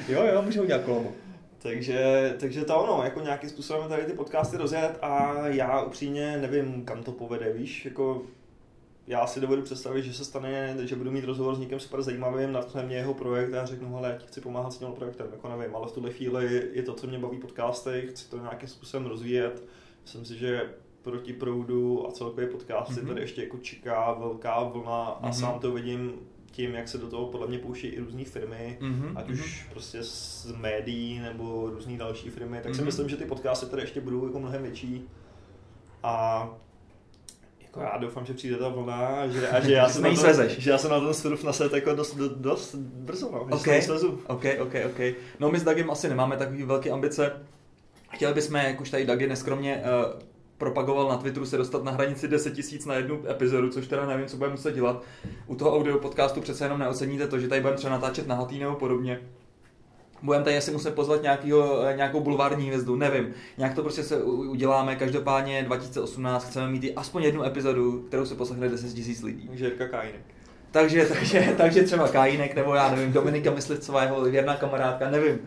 [0.07, 0.23] jo?
[0.25, 1.13] jo, můžeme udělat kolomu.
[1.61, 6.85] Takže, takže to ono, jako nějakým způsobem tady ty podcasty rozjet a já upřímně nevím,
[6.85, 8.21] kam to povede, víš, jako
[9.07, 12.51] já si dovedu představit, že se stane, že budu mít rozhovor s někým super zajímavým,
[12.51, 15.49] natkne mě jeho projekt a já řeknu, hele, já chci pomáhat s tím projektem, jako
[15.49, 19.05] nevím, ale v tuhle chvíli je to, co mě baví podcasty, chci to nějakým způsobem
[19.05, 19.63] rozvíjet.
[20.01, 20.69] Myslím si, že
[21.01, 23.07] proti proudu a celkově podcasty mm-hmm.
[23.07, 25.39] tady ještě jako čeká velká vlna a mm-hmm.
[25.39, 26.19] sám to vidím
[26.51, 29.33] tím, jak se do toho podle mě pouští i různé firmy, mm-hmm, ať mm-hmm.
[29.33, 32.75] už prostě z médií nebo různé další firmy, tak mm-hmm.
[32.75, 35.09] si myslím, že ty podcasty tady ještě budou jako mnohem větší.
[36.03, 36.49] A
[37.61, 40.47] jako já doufám, že přijde ta vlna a že, a že, já, se na to,
[40.47, 43.81] že já se na ten surf naset jako dost, dost, dost brzo, no, okay.
[44.27, 45.15] OK, OK, OK.
[45.39, 47.31] No my s Dagim asi nemáme takový velké ambice.
[48.11, 50.28] Chtěli bychom, jak už tady Dagi neskromně uh,
[50.59, 54.27] propagoval na Twitteru se dostat na hranici 10 tisíc na jednu epizodu, což teda nevím,
[54.27, 55.03] co budeme muset dělat.
[55.47, 58.59] U toho audio podcastu přece jenom neoceníte to, že tady budeme třeba natáčet na Hatý
[58.59, 59.21] nebo podobně.
[60.23, 63.33] Budeme tady asi muset pozvat nějakýho, nějakou bulvární hvězdu, nevím.
[63.57, 64.95] Nějak to prostě se uděláme.
[64.95, 69.47] Každopádně 2018 chceme mít i aspoň jednu epizodu, kterou se poslechne 10 tisíc lidí.
[69.47, 70.21] Takže Kakájinek.
[70.71, 75.39] Takže, takže, takže třeba Kajínek, nebo já nevím, Dominika Myslivcová, jeho věrná kamarádka, nevím.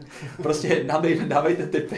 [0.42, 1.96] Prostě dávejte, dávejte tipy.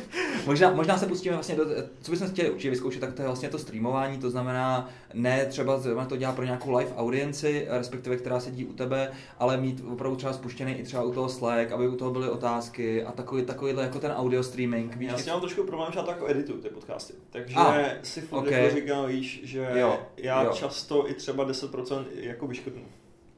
[0.46, 1.64] možná, možná se pustíme vlastně do,
[2.02, 5.80] co bychom chtěli určitě vyzkoušet, tak to je vlastně to streamování, to znamená ne třeba
[6.08, 10.32] to dělat pro nějakou live audienci, respektive která sedí u tebe, ale mít opravdu třeba
[10.32, 13.98] spuštěný i třeba u toho Slack, aby u toho byly otázky a takový, takovýhle jako
[13.98, 14.96] ten audio streaming.
[14.96, 17.98] Víš, Já si mám trošku problém, že já to jako edituju ty podcasty, takže ah,
[18.02, 18.62] si furt okay.
[18.62, 20.52] jako říkám, víš, že jo, já jo.
[20.54, 22.82] často i třeba 10% jako vyškrtnu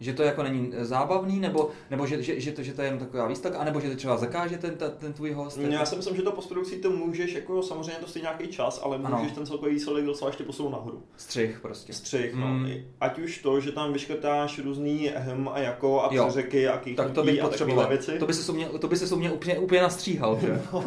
[0.05, 2.99] že to jako není zábavný, nebo, nebo že, že, že, to, že to je jen
[2.99, 5.59] taková výstavka, anebo že to třeba zakáže ten, ten, ten tvůj host?
[5.59, 8.99] Já si myslím, že to postprodukcí to můžeš, jako samozřejmě to stojí nějaký čas, ale
[8.99, 9.31] můžeš ano.
[9.35, 11.03] ten celkový výsledek docela ještě posunout nahoru.
[11.17, 11.93] Střih prostě.
[11.93, 12.47] Střih, no.
[12.47, 12.71] Mm.
[13.01, 17.23] Ať už to, že tam vyškrtáš různý hm a jako a přeřeky a Tak to
[17.23, 17.89] bych potřeboval.
[17.89, 18.19] Věci.
[18.19, 20.63] To by se mě, to by se mě úplně, úplně nastříhal, že?
[20.73, 20.85] no,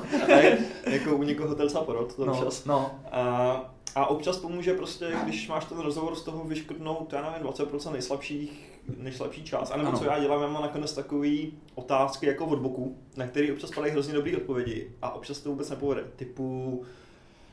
[0.85, 2.65] jako u někoho ten porod, to no, čas.
[2.65, 2.91] No.
[3.11, 7.91] A, a občas pomůže prostě, když máš ten rozhovor z toho vyškrtnout, já nevím, 20%
[7.91, 9.71] nejslabších nejslabší část.
[9.71, 13.53] A nebo co já dělám, já mám nakonec takový otázky jako od boku, na které
[13.53, 16.03] občas padají hrozně dobré odpovědi a občas to vůbec nepovede.
[16.15, 16.83] Typu,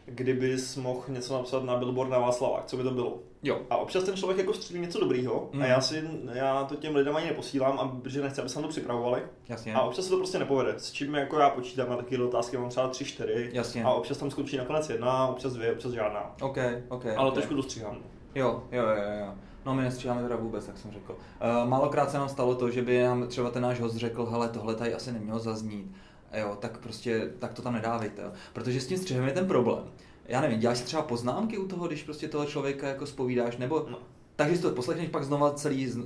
[0.07, 3.19] kdybys mohl něco napsat na billboard na Václavák, co by to bylo?
[3.43, 3.61] Jo.
[3.71, 5.63] A občas ten člověk jako střílí něco dobrýho mm.
[5.63, 8.63] a já si, já to těm lidem ani neposílám, a, protože nechci, aby se na
[8.63, 9.23] to připravovali.
[9.49, 9.75] Jasně.
[9.75, 10.75] A občas se to prostě nepovede.
[10.79, 13.51] S čím jako já počítám na takové otázky, mám třeba 3, 4.
[13.53, 13.85] Jasně.
[13.85, 16.35] A občas tam skončí nakonec jedna, občas dvě, občas žádná.
[16.41, 17.07] OK, OK.
[17.07, 17.33] Ale okay.
[17.33, 17.97] trošku dostříhám.
[18.35, 19.35] Jo, jo, jo, jo.
[19.67, 21.13] No my nestříháme teda vůbec, jak jsem řekl.
[21.13, 24.49] Uh, málokrát se nám stalo to, že by nám třeba ten náš host řekl, hele,
[24.49, 25.93] tohle tady asi nemělo zaznít.
[26.35, 28.23] Jo, tak prostě, tak to tam nedávejte.
[28.23, 28.33] Jo.
[28.53, 29.85] Protože s tím střihem je ten problém.
[30.27, 33.87] Já nevím, děláš si třeba poznámky u toho, když prostě toho člověka jako spovídáš, nebo
[33.91, 33.99] no.
[34.37, 35.99] takže si to poslechneš pak znova celý z,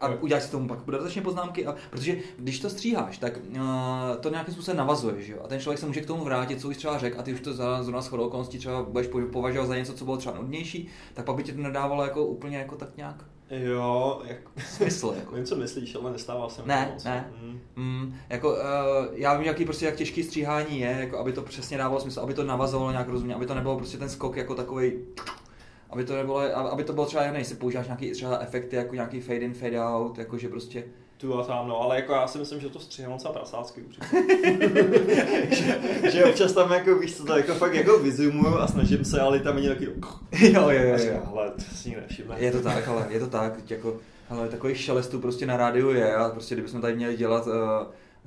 [0.00, 3.60] a uděláš si tomu pak dodatečně poznámky, a, protože když to stříháš, tak uh,
[4.20, 5.40] to nějakým způsobem navazuje, že jo?
[5.44, 7.40] A ten člověk se může k tomu vrátit, co už třeba řekl, a ty už
[7.40, 11.24] to za zrovna shodou okolností třeba budeš považovat za něco, co bylo třeba nudnější, tak
[11.24, 14.36] pak by ti to nedávalo jako úplně jako tak nějak Jo, jak...
[14.66, 15.34] Smysl, jako.
[15.34, 17.04] Vím, co myslíš, ale nestával jsem Ne, moc.
[17.04, 17.32] ne.
[17.42, 17.60] Mm.
[17.76, 18.56] Mm, jako, uh,
[19.12, 22.34] já vím, jaký prostě jak těžký stříhání je, jako aby to přesně dávalo smysl, aby
[22.34, 24.92] to navazovalo nějak rozumně, aby to nebylo prostě ten skok jako takový
[25.90, 29.20] aby to nebylo, aby to bylo třeba, jak nejsi, používáš nějaký třeba efekty, jako nějaký
[29.20, 30.84] fade in, fade out, jako že prostě
[31.18, 33.84] tu a tam, no, ale jako já si myslím, že to stříhám docela prasácky,
[35.50, 39.20] že, že, občas tam jako víš co, to jako fakt jako vyzumuju a snažím se,
[39.20, 41.22] ale tam není taky jo, jo, jo, jo.
[41.30, 42.36] Ale to si nevšimne.
[42.38, 43.96] Je to tak, ale je to tak, jako,
[44.30, 47.52] ale takových šelestů prostě na rádiu je a prostě kdybychom tady měli dělat uh,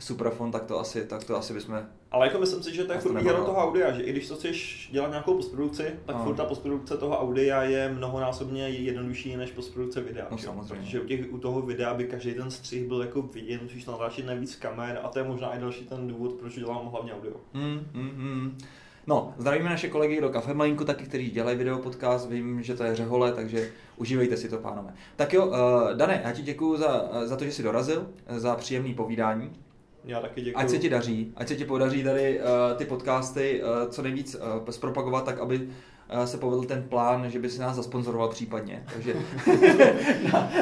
[0.04, 1.84] suprafon, tak to asi, tak to asi bychom...
[2.12, 4.36] Ale jako myslím si, že to je furt výhoda toho audia, že i když to
[4.36, 6.24] chceš dělat nějakou postprodukci, tak no.
[6.24, 10.28] furt ta postprodukce toho audia je mnohonásobně jednodušší než postprodukce videa.
[10.32, 10.84] No, samozřejmě.
[10.84, 13.92] Protože u, těch, u toho videa by každý ten střih byl jako vidět, musíš tam
[13.92, 17.36] natáčet nejvíc kamer a to je možná i další ten důvod, proč dělám hlavně audio.
[17.54, 18.58] Mm, mm, mm.
[19.08, 22.84] No, zdravíme naše kolegy do Kafe Malinku, taky, kteří dělají video podcast, vím, že to
[22.84, 24.94] je řehole, takže užívejte si to, pánové.
[25.16, 25.54] Tak jo, uh,
[25.94, 29.52] Dane, já ti děkuji za, za to, že jsi dorazil, za příjemný povídání.
[30.06, 30.58] Já taky děkuji.
[30.58, 34.36] Ať se ti daří, ať se ti podaří tady uh, ty podcasty uh, co nejvíc
[34.36, 35.70] uh, zpropagovat, tak aby
[36.26, 38.84] se povedl ten plán, že by si nás zasponzoroval případně.
[38.94, 39.14] Takže...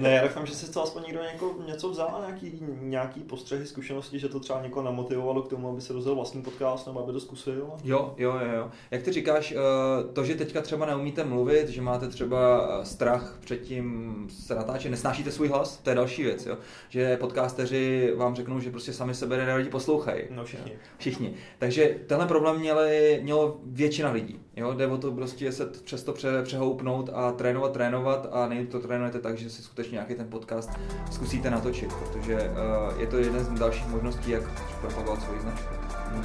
[0.00, 4.18] ne, já doufám, že si to aspoň někdo něko, něco vzal, nějaký, nějaký postřehy, zkušenosti,
[4.18, 7.20] že to třeba někoho namotivovalo k tomu, aby se rozjel vlastní podcast nebo aby to
[7.20, 7.70] zkusil.
[7.84, 8.70] Jo, jo, jo, jo.
[8.90, 13.38] Jak ty říkáš, eh, to, že teďka třeba neumíte mluvit, že máte třeba eh, strach
[13.40, 16.58] před tím se natáčet, nesnášíte svůj hlas, to je další věc, jo.
[16.88, 20.22] Že podcasteři vám řeknou, že prostě sami sebe neradi poslouchají.
[20.30, 20.72] No všichni.
[20.72, 20.78] Jo.
[20.98, 21.34] Všichni.
[21.58, 24.40] Takže tenhle problém měli, mělo většina lidí.
[24.56, 28.80] Jo, jde o to prostě se přesto pře, přehoupnout a trénovat, trénovat a nejde to
[28.80, 30.70] trénujete tak, že si skutečně skutečně nějaký ten podcast
[31.10, 34.42] zkusíte natočit, protože uh, je to jeden z dalších možností, jak
[34.80, 35.74] propagovat svoji značku.
[36.14, 36.22] Mm.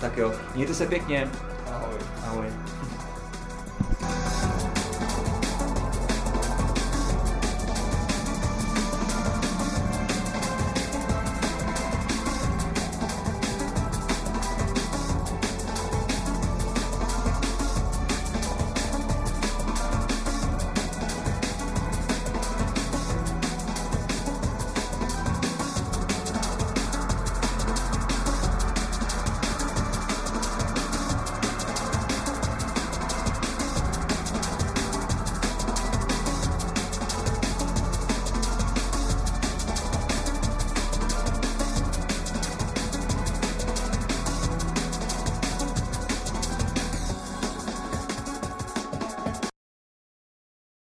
[0.00, 1.30] Tak jo, mějte se pěkně.
[1.72, 1.98] Ahoj.
[2.26, 2.46] Ahoj.